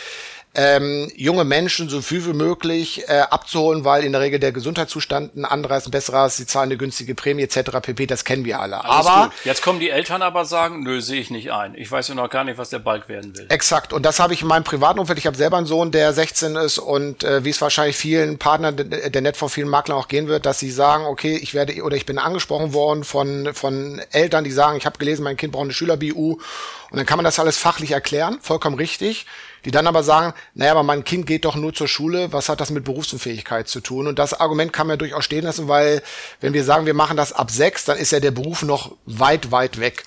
ähm, 0.53 1.09
junge 1.15 1.45
Menschen 1.45 1.87
so 1.87 2.01
viel 2.01 2.25
wie 2.25 2.33
möglich 2.33 3.07
äh, 3.07 3.21
abzuholen, 3.21 3.85
weil 3.85 4.03
in 4.03 4.11
der 4.11 4.19
Regel 4.19 4.37
der 4.37 4.51
Gesundheitszustand 4.51 5.35
ein 5.37 5.45
anderer 5.45 5.77
ist, 5.77 5.87
ein 5.87 5.91
besserer 5.91 6.25
ist, 6.25 6.37
sie 6.37 6.45
zahlen 6.45 6.69
eine 6.69 6.77
günstige 6.77 7.15
Prämie 7.15 7.43
etc. 7.43 7.79
pp. 7.81 8.05
Das 8.05 8.25
kennen 8.25 8.43
wir 8.43 8.59
alle. 8.59 8.83
Alles 8.83 9.07
aber 9.07 9.25
gut. 9.27 9.33
jetzt 9.45 9.61
kommen 9.61 9.79
die 9.79 9.89
Eltern 9.89 10.21
aber 10.21 10.43
sagen, 10.43 10.83
nö, 10.83 10.99
sehe 10.99 11.21
ich 11.21 11.29
nicht 11.29 11.53
ein. 11.53 11.73
Ich 11.75 11.89
weiß 11.89 12.09
ja 12.09 12.15
noch 12.15 12.29
gar 12.29 12.43
nicht, 12.43 12.57
was 12.57 12.69
der 12.69 12.79
Balk 12.79 13.07
werden 13.07 13.37
will. 13.37 13.45
Exakt. 13.47 13.93
Und 13.93 14.05
das 14.05 14.19
habe 14.19 14.33
ich 14.33 14.41
in 14.41 14.49
meinem 14.49 14.65
privaten 14.65 14.99
Umfeld. 14.99 15.19
Ich 15.19 15.27
habe 15.27 15.37
selber 15.37 15.55
einen 15.55 15.67
Sohn, 15.67 15.91
der 15.91 16.11
16 16.11 16.57
ist 16.57 16.79
und 16.79 17.23
äh, 17.23 17.45
wie 17.45 17.49
es 17.49 17.61
wahrscheinlich 17.61 17.95
vielen 17.95 18.37
Partnern 18.37 18.75
der 18.75 19.21
Net 19.21 19.37
von 19.37 19.47
vielen 19.47 19.69
Maklern 19.69 19.97
auch 19.97 20.09
gehen 20.09 20.27
wird, 20.27 20.45
dass 20.45 20.59
sie 20.59 20.71
sagen, 20.71 21.05
okay, 21.05 21.39
ich 21.41 21.53
werde 21.53 21.81
oder 21.81 21.95
ich 21.95 22.05
bin 22.05 22.17
angesprochen 22.17 22.73
worden 22.73 23.05
von 23.05 23.53
von 23.53 24.01
Eltern, 24.11 24.43
die 24.43 24.51
sagen, 24.51 24.77
ich 24.77 24.85
habe 24.85 24.97
gelesen, 24.97 25.23
mein 25.23 25.37
Kind 25.37 25.53
braucht 25.53 25.63
eine 25.63 25.73
Schüler-BU 25.73 26.33
und 26.33 26.97
dann 26.97 27.05
kann 27.05 27.17
man 27.17 27.23
das 27.23 27.39
alles 27.39 27.57
fachlich 27.57 27.91
erklären, 27.91 28.39
vollkommen 28.41 28.75
richtig 28.75 29.25
die 29.65 29.71
dann 29.71 29.87
aber 29.87 30.03
sagen, 30.03 30.33
naja, 30.53 30.71
aber 30.71 30.83
mein 30.83 31.03
Kind 31.03 31.25
geht 31.25 31.45
doch 31.45 31.55
nur 31.55 31.73
zur 31.73 31.87
Schule, 31.87 32.31
was 32.33 32.49
hat 32.49 32.61
das 32.61 32.71
mit 32.71 32.83
Berufsunfähigkeit 32.83 33.67
zu 33.67 33.81
tun? 33.81 34.07
Und 34.07 34.19
das 34.19 34.33
Argument 34.33 34.73
kann 34.73 34.87
man 34.87 34.99
durchaus 34.99 35.25
stehen 35.25 35.43
lassen, 35.43 35.67
weil 35.67 36.01
wenn 36.39 36.53
wir 36.53 36.63
sagen, 36.63 36.85
wir 36.85 36.93
machen 36.93 37.17
das 37.17 37.33
ab 37.33 37.51
sechs, 37.51 37.85
dann 37.85 37.97
ist 37.97 38.11
ja 38.11 38.19
der 38.19 38.31
Beruf 38.31 38.63
noch 38.63 38.95
weit, 39.05 39.51
weit 39.51 39.79
weg. 39.79 40.03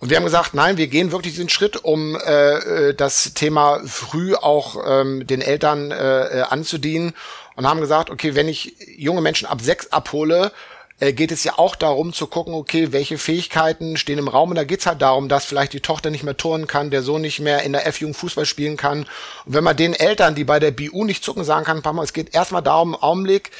Und 0.00 0.10
wir 0.10 0.16
haben 0.16 0.24
gesagt, 0.24 0.54
nein, 0.54 0.76
wir 0.76 0.86
gehen 0.86 1.10
wirklich 1.10 1.34
diesen 1.34 1.48
Schritt, 1.48 1.76
um 1.84 2.16
äh, 2.16 2.90
äh 2.90 2.94
das 2.94 3.34
Thema 3.34 3.80
früh 3.84 4.34
auch 4.34 4.76
ähm, 4.86 5.26
den 5.26 5.40
Eltern 5.40 5.90
äh, 5.90 6.40
äh, 6.40 6.42
anzudienen 6.42 7.14
und 7.56 7.66
haben 7.66 7.80
gesagt, 7.80 8.10
okay, 8.10 8.36
wenn 8.36 8.48
ich 8.48 8.76
junge 8.96 9.20
Menschen 9.20 9.48
ab 9.48 9.60
sechs 9.60 9.90
abhole, 9.90 10.52
äh, 11.00 11.12
geht 11.12 11.30
es 11.32 11.44
ja 11.44 11.58
auch 11.58 11.76
darum 11.76 12.12
zu 12.12 12.26
gucken, 12.26 12.54
okay, 12.54 12.92
welche 12.92 13.18
Fähigkeiten 13.18 13.96
stehen 13.96 14.18
im 14.18 14.28
Raum. 14.28 14.50
Und 14.50 14.56
da 14.56 14.64
geht's 14.64 14.86
halt 14.86 15.02
darum, 15.02 15.28
dass 15.28 15.44
vielleicht 15.44 15.72
die 15.72 15.80
Tochter 15.80 16.10
nicht 16.10 16.24
mehr 16.24 16.36
turnen 16.36 16.66
kann, 16.66 16.90
der 16.90 17.02
Sohn 17.02 17.22
nicht 17.22 17.40
mehr 17.40 17.62
in 17.62 17.72
der 17.72 17.86
F-Jugend 17.86 18.16
Fußball 18.16 18.46
spielen 18.46 18.76
kann. 18.76 19.00
Und 19.44 19.54
wenn 19.54 19.64
man 19.64 19.76
den 19.76 19.94
Eltern, 19.94 20.34
die 20.34 20.44
bei 20.44 20.58
der 20.58 20.70
BU 20.70 21.04
nicht 21.04 21.24
zucken, 21.24 21.44
sagen 21.44 21.64
kann, 21.64 21.82
Papa, 21.82 22.02
es 22.02 22.12
geht 22.12 22.34
erstmal 22.34 22.62
darum, 22.62 22.94
im 22.94 23.02
Augenblick, 23.02 23.50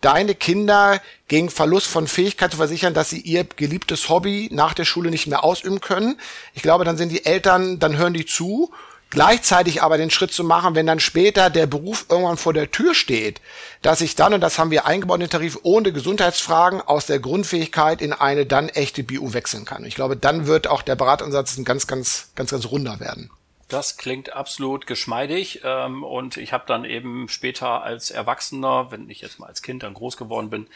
deine 0.00 0.34
Kinder 0.34 1.00
gegen 1.26 1.50
Verlust 1.50 1.88
von 1.88 2.06
Fähigkeit 2.06 2.52
zu 2.52 2.56
versichern, 2.56 2.94
dass 2.94 3.10
sie 3.10 3.20
ihr 3.20 3.44
geliebtes 3.44 4.08
Hobby 4.08 4.48
nach 4.52 4.74
der 4.74 4.84
Schule 4.84 5.10
nicht 5.10 5.26
mehr 5.26 5.44
ausüben 5.44 5.80
können. 5.80 6.18
Ich 6.54 6.62
glaube, 6.62 6.84
dann 6.84 6.96
sind 6.96 7.10
die 7.10 7.24
Eltern, 7.24 7.78
dann 7.78 7.96
hören 7.96 8.14
die 8.14 8.26
zu 8.26 8.70
Gleichzeitig 9.10 9.82
aber 9.82 9.96
den 9.96 10.10
Schritt 10.10 10.32
zu 10.32 10.44
machen, 10.44 10.74
wenn 10.74 10.86
dann 10.86 11.00
später 11.00 11.48
der 11.48 11.66
Beruf 11.66 12.06
irgendwann 12.10 12.36
vor 12.36 12.52
der 12.52 12.70
Tür 12.70 12.94
steht, 12.94 13.40
dass 13.80 14.02
ich 14.02 14.16
dann, 14.16 14.34
und 14.34 14.42
das 14.42 14.58
haben 14.58 14.70
wir 14.70 14.84
eingebaut 14.84 15.16
in 15.16 15.20
den 15.22 15.30
Tarif, 15.30 15.58
ohne 15.62 15.92
Gesundheitsfragen 15.92 16.82
aus 16.82 17.06
der 17.06 17.18
Grundfähigkeit 17.18 18.02
in 18.02 18.12
eine 18.12 18.44
dann 18.44 18.68
echte 18.68 19.02
BU 19.02 19.32
wechseln 19.32 19.64
kann. 19.64 19.84
Ich 19.86 19.94
glaube, 19.94 20.16
dann 20.16 20.46
wird 20.46 20.66
auch 20.66 20.82
der 20.82 20.96
Beratungsansatz 20.96 21.56
ein 21.56 21.64
ganz, 21.64 21.86
ganz, 21.86 22.30
ganz, 22.34 22.50
ganz 22.50 22.66
runder 22.66 23.00
werden. 23.00 23.30
Das 23.68 23.98
klingt 23.98 24.32
absolut 24.32 24.86
geschmeidig 24.86 25.60
ähm, 25.62 26.02
und 26.02 26.38
ich 26.38 26.54
habe 26.54 26.64
dann 26.66 26.86
eben 26.86 27.28
später 27.28 27.82
als 27.82 28.10
Erwachsener, 28.10 28.90
wenn 28.90 29.10
ich 29.10 29.20
jetzt 29.20 29.38
mal 29.38 29.46
als 29.46 29.60
Kind 29.60 29.82
dann 29.82 29.92
groß 29.92 30.16
geworden 30.16 30.48
bin, 30.48 30.68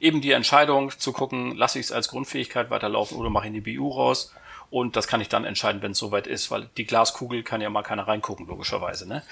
eben 0.00 0.20
die 0.20 0.32
Entscheidung 0.32 0.90
zu 0.98 1.12
gucken, 1.12 1.56
lasse 1.56 1.78
ich 1.78 1.86
es 1.86 1.92
als 1.92 2.08
Grundfähigkeit 2.08 2.70
weiterlaufen 2.70 3.16
oder 3.16 3.30
mache 3.30 3.44
ich 3.44 3.54
in 3.54 3.62
die 3.62 3.76
BU 3.76 3.88
raus. 3.88 4.32
Und 4.70 4.96
das 4.96 5.08
kann 5.08 5.20
ich 5.20 5.28
dann 5.28 5.44
entscheiden, 5.44 5.82
wenn 5.82 5.92
es 5.92 5.98
soweit 5.98 6.26
ist, 6.26 6.50
weil 6.50 6.68
die 6.76 6.86
Glaskugel 6.86 7.42
kann 7.42 7.60
ja 7.60 7.70
mal 7.70 7.82
keiner 7.82 8.06
reingucken, 8.06 8.46
logischerweise. 8.46 9.08
Ne? 9.08 9.22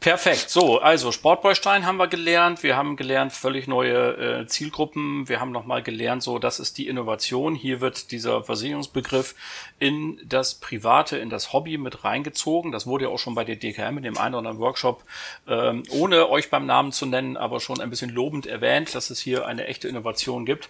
Perfekt. 0.00 0.50
So, 0.50 0.80
also 0.80 1.12
Sportbeustein 1.12 1.86
haben 1.86 1.96
wir 1.96 2.08
gelernt. 2.08 2.62
Wir 2.62 2.76
haben 2.76 2.96
gelernt 2.96 3.32
völlig 3.32 3.66
neue 3.66 4.42
äh, 4.42 4.46
Zielgruppen. 4.46 5.30
Wir 5.30 5.40
haben 5.40 5.50
nochmal 5.50 5.82
gelernt, 5.82 6.22
so 6.22 6.38
das 6.38 6.60
ist 6.60 6.76
die 6.76 6.88
Innovation. 6.88 7.54
Hier 7.54 7.80
wird 7.80 8.10
dieser 8.10 8.44
Versicherungsbegriff 8.44 9.34
in 9.78 10.20
das 10.22 10.56
Private, 10.56 11.16
in 11.16 11.30
das 11.30 11.54
Hobby 11.54 11.78
mit 11.78 12.04
reingezogen. 12.04 12.70
Das 12.70 12.86
wurde 12.86 13.06
ja 13.06 13.10
auch 13.10 13.18
schon 13.18 13.34
bei 13.34 13.44
der 13.44 13.56
DKM 13.56 13.96
in 13.96 14.02
dem 14.02 14.18
einen 14.18 14.34
oder 14.34 14.40
anderen 14.40 14.58
Workshop, 14.58 15.04
ähm, 15.48 15.84
ohne 15.88 16.28
euch 16.28 16.50
beim 16.50 16.66
Namen 16.66 16.92
zu 16.92 17.06
nennen, 17.06 17.38
aber 17.38 17.58
schon 17.60 17.80
ein 17.80 17.88
bisschen 17.88 18.10
lobend 18.10 18.44
erwähnt, 18.46 18.94
dass 18.94 19.08
es 19.08 19.20
hier 19.20 19.46
eine 19.46 19.66
echte 19.68 19.88
Innovation 19.88 20.44
gibt. 20.44 20.68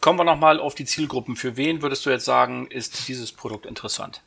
Kommen 0.00 0.18
wir 0.18 0.24
nochmal 0.24 0.58
auf 0.58 0.74
die 0.74 0.86
Zielgruppen. 0.86 1.36
Für 1.36 1.58
wen 1.58 1.82
würdest 1.82 2.06
du 2.06 2.10
jetzt 2.10 2.24
sagen, 2.24 2.68
ist 2.68 3.06
dieses 3.06 3.32
Produkt 3.32 3.66
interessant? 3.66 4.22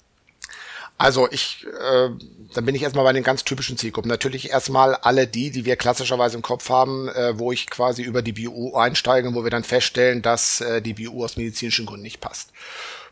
Also 0.98 1.30
ich, 1.30 1.66
äh, 1.66 2.10
dann 2.54 2.66
bin 2.66 2.74
ich 2.74 2.84
erstmal 2.84 3.04
bei 3.04 3.12
den 3.12 3.24
ganz 3.24 3.44
typischen 3.44 3.78
Zielgruppen. 3.78 4.10
Natürlich 4.10 4.50
erstmal 4.50 4.96
alle 4.96 5.28
die, 5.28 5.52
die 5.52 5.66
wir 5.66 5.76
klassischerweise 5.76 6.38
im 6.38 6.42
Kopf 6.42 6.70
haben, 6.70 7.10
äh, 7.10 7.38
wo 7.38 7.52
ich 7.52 7.70
quasi 7.70 8.02
über 8.02 8.22
die 8.22 8.32
BU 8.32 8.76
einsteige, 8.76 9.34
wo 9.36 9.44
wir 9.44 9.52
dann 9.52 9.66
feststellen, 9.66 10.22
dass 10.22 10.62
äh, 10.62 10.82
die 10.82 10.94
BU 10.94 11.24
aus 11.24 11.36
medizinischen 11.36 11.86
Gründen 11.86 12.04
nicht 12.04 12.22
passt. 12.22 12.52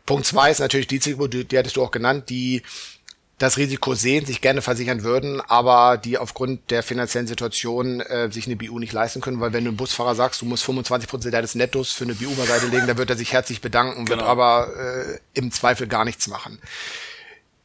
Punkt 0.06 0.26
zwei 0.26 0.50
ist 0.50 0.60
natürlich 0.60 0.86
die 0.86 1.00
Zielgruppe, 1.00 1.28
die, 1.30 1.44
die 1.44 1.58
hattest 1.58 1.76
du 1.76 1.82
auch 1.82 1.90
genannt, 1.90 2.30
die 2.30 2.62
das 3.38 3.56
Risiko 3.56 3.94
sehen, 3.94 4.24
sich 4.24 4.40
gerne 4.40 4.62
versichern 4.62 5.02
würden, 5.02 5.40
aber 5.40 5.98
die 5.98 6.18
aufgrund 6.18 6.70
der 6.70 6.82
finanziellen 6.82 7.26
Situation 7.26 8.00
äh, 8.00 8.30
sich 8.30 8.46
eine 8.46 8.56
BU 8.56 8.78
nicht 8.78 8.92
leisten 8.92 9.20
können, 9.20 9.40
weil 9.40 9.52
wenn 9.52 9.64
du 9.64 9.70
einem 9.70 9.76
Busfahrer 9.76 10.14
sagst, 10.14 10.40
du 10.40 10.46
musst 10.46 10.64
25 10.64 11.08
Prozent 11.08 11.34
deines 11.34 11.54
Nettos 11.54 11.92
für 11.92 12.04
eine 12.04 12.14
BU 12.14 12.34
beiseite 12.36 12.68
legen, 12.68 12.86
dann 12.86 12.96
wird 12.96 13.10
er 13.10 13.16
sich 13.16 13.32
herzlich 13.32 13.60
bedanken, 13.60 14.04
genau. 14.04 14.18
wird 14.18 14.28
aber 14.28 14.68
äh, 14.76 15.18
im 15.34 15.50
Zweifel 15.50 15.88
gar 15.88 16.04
nichts 16.04 16.28
machen. 16.28 16.60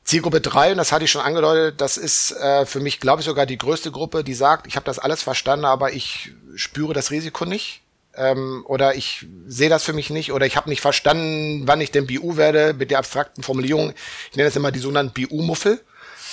Zielgruppe 0.09 0.41
drei 0.41 0.71
und 0.71 0.77
das 0.77 0.91
hatte 0.91 1.05
ich 1.05 1.11
schon 1.11 1.21
angedeutet, 1.21 1.81
das 1.81 1.95
ist 1.95 2.31
äh, 2.31 2.65
für 2.65 2.79
mich, 2.79 2.99
glaube 2.99 3.21
ich, 3.21 3.25
sogar 3.25 3.45
die 3.45 3.59
größte 3.59 3.91
Gruppe, 3.91 4.23
die 4.23 4.33
sagt, 4.33 4.65
ich 4.65 4.75
habe 4.75 4.85
das 4.85 4.97
alles 4.97 5.21
verstanden, 5.21 5.65
aber 5.65 5.93
ich 5.93 6.31
spüre 6.55 6.93
das 6.93 7.11
Risiko 7.11 7.45
nicht. 7.45 7.81
Ähm, 8.15 8.63
oder 8.67 8.95
ich 8.95 9.27
sehe 9.45 9.69
das 9.69 9.83
für 9.83 9.93
mich 9.93 10.09
nicht 10.09 10.31
oder 10.31 10.47
ich 10.47 10.57
habe 10.57 10.67
nicht 10.67 10.81
verstanden, 10.81 11.67
wann 11.67 11.79
ich 11.79 11.91
denn 11.91 12.07
BU 12.07 12.37
werde 12.37 12.73
mit 12.73 12.89
der 12.89 12.97
abstrakten 12.97 13.43
Formulierung. 13.43 13.93
Ich 14.31 14.35
nenne 14.35 14.49
das 14.49 14.55
immer 14.55 14.71
die 14.71 14.79
sogenannten 14.79 15.13
BU-Muffel. 15.13 15.79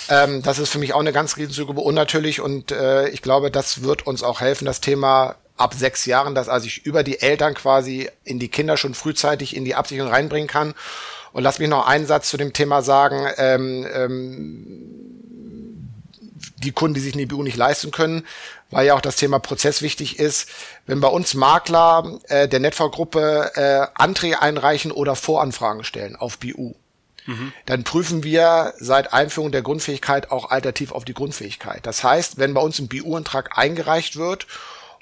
Ähm, 0.09 0.43
das 0.43 0.59
ist 0.59 0.71
für 0.71 0.79
mich 0.79 0.95
auch 0.95 1.01
eine 1.01 1.13
ganz 1.13 1.37
riesige 1.37 1.53
Zielgruppe 1.53 1.83
unnatürlich 1.83 2.41
und 2.41 2.73
äh, 2.73 3.11
ich 3.11 3.21
glaube, 3.21 3.51
das 3.51 3.83
wird 3.83 4.07
uns 4.07 4.23
auch 4.23 4.41
helfen, 4.41 4.65
das 4.65 4.81
Thema 4.81 5.37
ab 5.59 5.75
sechs 5.75 6.07
Jahren, 6.07 6.35
dass 6.35 6.49
also 6.49 6.67
ich 6.67 6.87
über 6.87 7.03
die 7.03 7.21
Eltern 7.21 7.53
quasi 7.53 8.09
in 8.25 8.39
die 8.39 8.49
Kinder 8.49 8.79
schon 8.79 8.95
frühzeitig 8.95 9.55
in 9.55 9.67
die 9.67 9.75
Absicherung 9.75 10.11
reinbringen 10.11 10.49
kann 10.49 10.75
und 11.33 11.43
lass 11.43 11.59
mich 11.59 11.69
noch 11.69 11.87
einen 11.87 12.07
Satz 12.07 12.29
zu 12.29 12.37
dem 12.37 12.53
Thema 12.53 12.83
sagen. 12.83 13.27
Ähm, 13.37 13.87
ähm, 13.93 15.07
die 16.59 16.73
Kunden, 16.73 16.95
die 16.95 17.01
sich 17.01 17.15
eine 17.15 17.23
IBU 17.23 17.43
nicht 17.43 17.57
leisten 17.57 17.91
können, 17.91 18.27
weil 18.71 18.87
ja 18.87 18.95
auch 18.95 19.01
das 19.01 19.17
Thema 19.17 19.39
Prozess 19.39 19.83
wichtig 19.83 20.19
ist. 20.19 20.49
Wenn 20.87 21.01
bei 21.01 21.09
uns 21.09 21.35
Makler 21.35 22.19
äh, 22.29 22.49
der 22.49 22.61
Network-Gruppe 22.61 23.53
äh, 23.55 23.87
Anträge 23.95 24.41
einreichen 24.41 24.91
oder 24.91 25.17
Voranfragen 25.17 25.85
stellen 25.85 26.17
auf 26.17 26.39
BU, 26.39 26.75
mhm. 27.27 27.53
dann 27.67 27.85
prüfen 27.85 28.25
wir 28.25 28.75
seit 28.79 29.13
Einführung 29.13 29.53
der 29.53 29.63
Grundfähigkeit 29.63 30.31
auch 30.31 30.51
alternativ 30.51 30.93
auf 30.93 31.05
die 31.05 31.15
Grundfähigkeit. 31.15 31.87
Das 31.87 32.03
heißt, 32.03 32.39
wenn 32.39 32.55
bei 32.55 32.61
uns 32.61 32.79
ein 32.79 32.89
BU-Antrag 32.89 33.57
eingereicht 33.59 34.17
wird 34.17 34.47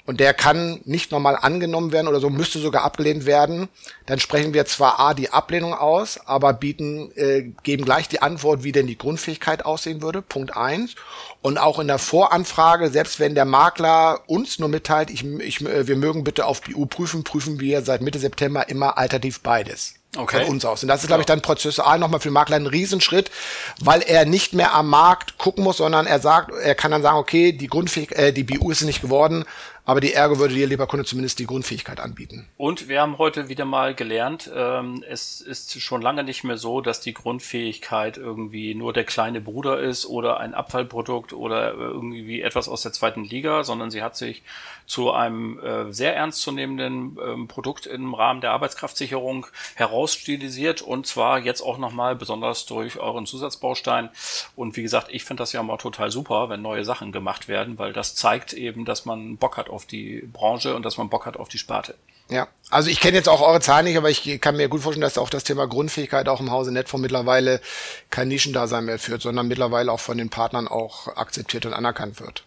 und 0.05 0.19
der 0.19 0.33
kann 0.33 0.81
nicht 0.85 1.11
normal 1.11 1.35
angenommen 1.35 1.91
werden 1.91 2.07
oder 2.07 2.19
so, 2.19 2.29
müsste 2.29 2.59
sogar 2.59 2.83
abgelehnt 2.83 3.25
werden, 3.25 3.69
dann 4.05 4.19
sprechen 4.19 4.53
wir 4.53 4.65
zwar 4.65 4.99
A 4.99 5.13
die 5.13 5.31
Ablehnung 5.31 5.73
aus, 5.73 6.19
aber 6.25 6.53
bieten, 6.53 7.11
äh, 7.15 7.51
geben 7.63 7.85
gleich 7.85 8.07
die 8.07 8.21
Antwort, 8.21 8.63
wie 8.63 8.71
denn 8.71 8.87
die 8.87 8.97
Grundfähigkeit 8.97 9.65
aussehen 9.65 10.01
würde, 10.01 10.21
Punkt 10.21 10.55
eins. 10.55 10.95
Und 11.41 11.57
auch 11.57 11.79
in 11.79 11.87
der 11.87 11.99
Voranfrage, 11.99 12.89
selbst 12.89 13.19
wenn 13.19 13.35
der 13.35 13.45
Makler 13.45 14.21
uns 14.27 14.59
nur 14.59 14.69
mitteilt, 14.69 15.09
ich, 15.09 15.25
ich, 15.25 15.61
äh, 15.61 15.87
wir 15.87 15.95
mögen 15.95 16.23
bitte 16.23 16.45
auf 16.45 16.61
BU 16.61 16.85
prüfen, 16.85 17.23
prüfen 17.23 17.59
wir 17.59 17.81
seit 17.81 18.01
Mitte 18.01 18.19
September 18.19 18.69
immer 18.69 18.97
alternativ 18.97 19.41
beides. 19.41 19.95
okay. 20.17 20.43
von 20.43 20.55
uns 20.55 20.65
aus. 20.65 20.83
Und 20.83 20.89
das 20.89 21.01
ist, 21.01 21.07
glaube 21.07 21.21
ich, 21.21 21.25
dann 21.25 21.41
prozessual 21.41 21.99
nochmal 21.99 22.19
für 22.19 22.29
den 22.29 22.33
Makler 22.33 22.55
ein 22.55 22.67
Riesenschritt, 22.67 23.31
weil 23.79 24.01
er 24.01 24.25
nicht 24.25 24.53
mehr 24.53 24.73
am 24.73 24.89
Markt 24.89 25.37
gucken 25.37 25.63
muss, 25.63 25.77
sondern 25.77 26.05
er 26.05 26.19
sagt, 26.19 26.51
er 26.51 26.75
kann 26.75 26.91
dann 26.91 27.01
sagen, 27.01 27.17
okay, 27.17 27.51
die 27.51 27.67
Grundfähigkeit, 27.67 28.17
äh, 28.17 28.33
die 28.33 28.43
BU 28.43 28.71
ist 28.71 28.81
nicht 28.81 29.01
geworden, 29.01 29.45
aber 29.85 30.01
die 30.01 30.13
Ergo 30.13 30.39
würde 30.39 30.53
dir, 30.53 30.67
lieber 30.67 30.87
Kunde, 30.87 31.05
zumindest 31.05 31.39
die 31.39 31.45
Grundfähigkeit 31.45 31.99
anbieten. 31.99 32.47
Und 32.57 32.87
wir 32.87 33.01
haben 33.01 33.17
heute 33.17 33.49
wieder 33.49 33.65
mal 33.65 33.93
gelernt, 33.93 34.49
ähm, 34.53 35.03
es 35.07 35.41
ist 35.41 35.79
schon 35.81 36.01
lange 36.01 36.23
nicht 36.23 36.43
mehr 36.43 36.57
so, 36.57 36.81
dass 36.81 37.01
die 37.01 37.13
Grundfähigkeit 37.13 38.17
irgendwie 38.17 38.75
nur 38.75 38.93
der 38.93 39.03
kleine 39.03 39.41
Bruder 39.41 39.79
ist 39.79 40.05
oder 40.05 40.39
ein 40.39 40.53
Abfallprodukt 40.53 41.33
oder 41.33 41.73
irgendwie 41.73 42.41
etwas 42.41 42.67
aus 42.67 42.81
der 42.81 42.93
zweiten 42.93 43.23
Liga, 43.23 43.63
sondern 43.63 43.91
sie 43.91 44.01
hat 44.01 44.17
sich 44.17 44.43
zu 44.85 45.11
einem 45.11 45.59
äh, 45.59 45.91
sehr 45.91 46.15
ernstzunehmenden 46.15 47.17
ähm, 47.23 47.47
Produkt 47.47 47.85
im 47.85 48.13
Rahmen 48.13 48.41
der 48.41 48.51
Arbeitskraftsicherung 48.51 49.47
herausstilisiert 49.75 50.81
und 50.81 51.07
zwar 51.07 51.39
jetzt 51.39 51.61
auch 51.61 51.77
nochmal 51.77 52.15
besonders 52.15 52.65
durch 52.65 52.97
euren 52.99 53.25
Zusatzbaustein. 53.25 54.09
Und 54.55 54.75
wie 54.77 54.83
gesagt, 54.83 55.07
ich 55.11 55.23
finde 55.23 55.41
das 55.41 55.53
ja 55.53 55.63
mal 55.63 55.77
total 55.77 56.11
super, 56.11 56.49
wenn 56.49 56.61
neue 56.61 56.85
Sachen 56.85 57.11
gemacht 57.11 57.47
werden, 57.47 57.79
weil 57.79 57.93
das 57.93 58.15
zeigt 58.15 58.53
eben, 58.53 58.85
dass 58.85 59.05
man 59.05 59.37
Bock 59.37 59.57
hat 59.57 59.69
auf 59.75 59.85
die 59.85 60.27
Branche 60.31 60.75
und 60.75 60.83
dass 60.83 60.97
man 60.97 61.09
Bock 61.09 61.25
hat 61.25 61.37
auf 61.37 61.49
die 61.49 61.57
Sparte. 61.57 61.95
Ja, 62.27 62.47
also 62.71 62.89
ich 62.89 62.99
kenne 62.99 63.17
jetzt 63.17 63.29
auch 63.29 63.41
eure 63.41 63.59
Zahlen 63.59 63.85
nicht, 63.85 63.97
aber 63.97 64.09
ich 64.09 64.41
kann 64.41 64.57
mir 64.57 64.67
gut 64.67 64.81
vorstellen, 64.81 65.01
dass 65.03 65.19
auch 65.19 65.29
das 65.29 65.43
Thema 65.43 65.67
Grundfähigkeit 65.67 66.27
auch 66.27 66.39
im 66.39 66.49
Hause 66.49 66.71
Netfonds 66.71 67.03
mittlerweile 67.03 67.61
kein 68.09 68.29
Nischendasein 68.29 68.85
mehr 68.85 68.97
führt, 68.97 69.21
sondern 69.21 69.47
mittlerweile 69.47 69.91
auch 69.91 69.99
von 69.99 70.17
den 70.17 70.29
Partnern 70.29 70.67
auch 70.67 71.07
akzeptiert 71.15 71.67
und 71.67 71.73
anerkannt 71.73 72.19
wird. 72.19 72.43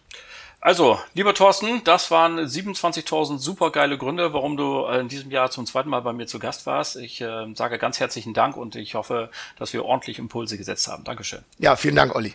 Also, 0.61 0.99
lieber 1.13 1.33
Thorsten, 1.33 1.85
das 1.85 2.11
waren 2.11 2.37
27.000 2.37 3.37
supergeile 3.37 3.97
Gründe, 3.97 4.33
warum 4.33 4.57
du 4.57 4.85
in 4.87 5.07
diesem 5.07 5.31
Jahr 5.31 5.49
zum 5.49 5.65
zweiten 5.65 5.87
Mal 5.89 6.01
bei 6.01 6.11
mir 6.11 6.27
zu 6.27 6.37
Gast 6.37 6.65
warst. 6.65 6.97
Ich 6.97 7.21
äh, 7.21 7.45
sage 7.55 7.77
ganz 7.77 8.01
herzlichen 8.01 8.33
Dank 8.33 8.57
und 8.57 8.75
ich 8.75 8.95
hoffe, 8.95 9.29
dass 9.57 9.71
wir 9.71 9.85
ordentlich 9.85 10.19
Impulse 10.19 10.57
gesetzt 10.57 10.89
haben. 10.89 11.05
Dankeschön. 11.05 11.45
Ja, 11.59 11.77
vielen 11.77 11.95
Dank, 11.95 12.13
Olli. 12.13 12.33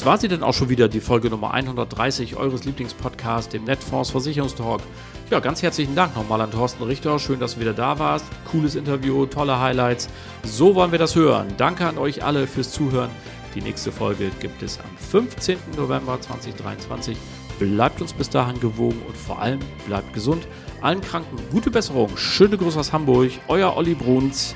Das 0.00 0.06
war 0.06 0.16
sie 0.16 0.28
denn 0.28 0.42
auch 0.42 0.54
schon 0.54 0.70
wieder, 0.70 0.88
die 0.88 0.98
Folge 0.98 1.28
Nummer 1.28 1.52
130 1.52 2.36
eures 2.36 2.64
Lieblingspodcasts, 2.64 3.50
dem 3.50 3.64
Netfonds 3.64 4.08
Versicherungstalk. 4.08 4.80
Ja, 5.28 5.40
ganz 5.40 5.62
herzlichen 5.62 5.94
Dank 5.94 6.16
nochmal 6.16 6.40
an 6.40 6.50
Thorsten 6.50 6.84
Richter. 6.84 7.18
Schön, 7.18 7.38
dass 7.38 7.56
du 7.56 7.60
wieder 7.60 7.74
da 7.74 7.98
warst. 7.98 8.24
Cooles 8.50 8.76
Interview, 8.76 9.26
tolle 9.26 9.60
Highlights. 9.60 10.08
So 10.42 10.74
wollen 10.74 10.90
wir 10.90 10.98
das 10.98 11.16
hören. 11.16 11.48
Danke 11.58 11.86
an 11.86 11.98
euch 11.98 12.24
alle 12.24 12.46
fürs 12.46 12.72
Zuhören. 12.72 13.10
Die 13.54 13.60
nächste 13.60 13.92
Folge 13.92 14.30
gibt 14.40 14.62
es 14.62 14.78
am 14.80 14.96
15. 14.96 15.58
November 15.76 16.18
2023. 16.18 17.18
Bleibt 17.58 18.00
uns 18.00 18.14
bis 18.14 18.30
dahin 18.30 18.58
gewogen 18.58 19.02
und 19.06 19.18
vor 19.18 19.38
allem 19.38 19.60
bleibt 19.86 20.14
gesund. 20.14 20.48
Allen 20.80 21.02
Kranken 21.02 21.36
gute 21.52 21.70
Besserung. 21.70 22.16
Schöne 22.16 22.56
Grüße 22.56 22.80
aus 22.80 22.94
Hamburg. 22.94 23.32
Euer 23.48 23.76
Olli 23.76 23.92
Bruns. 23.92 24.54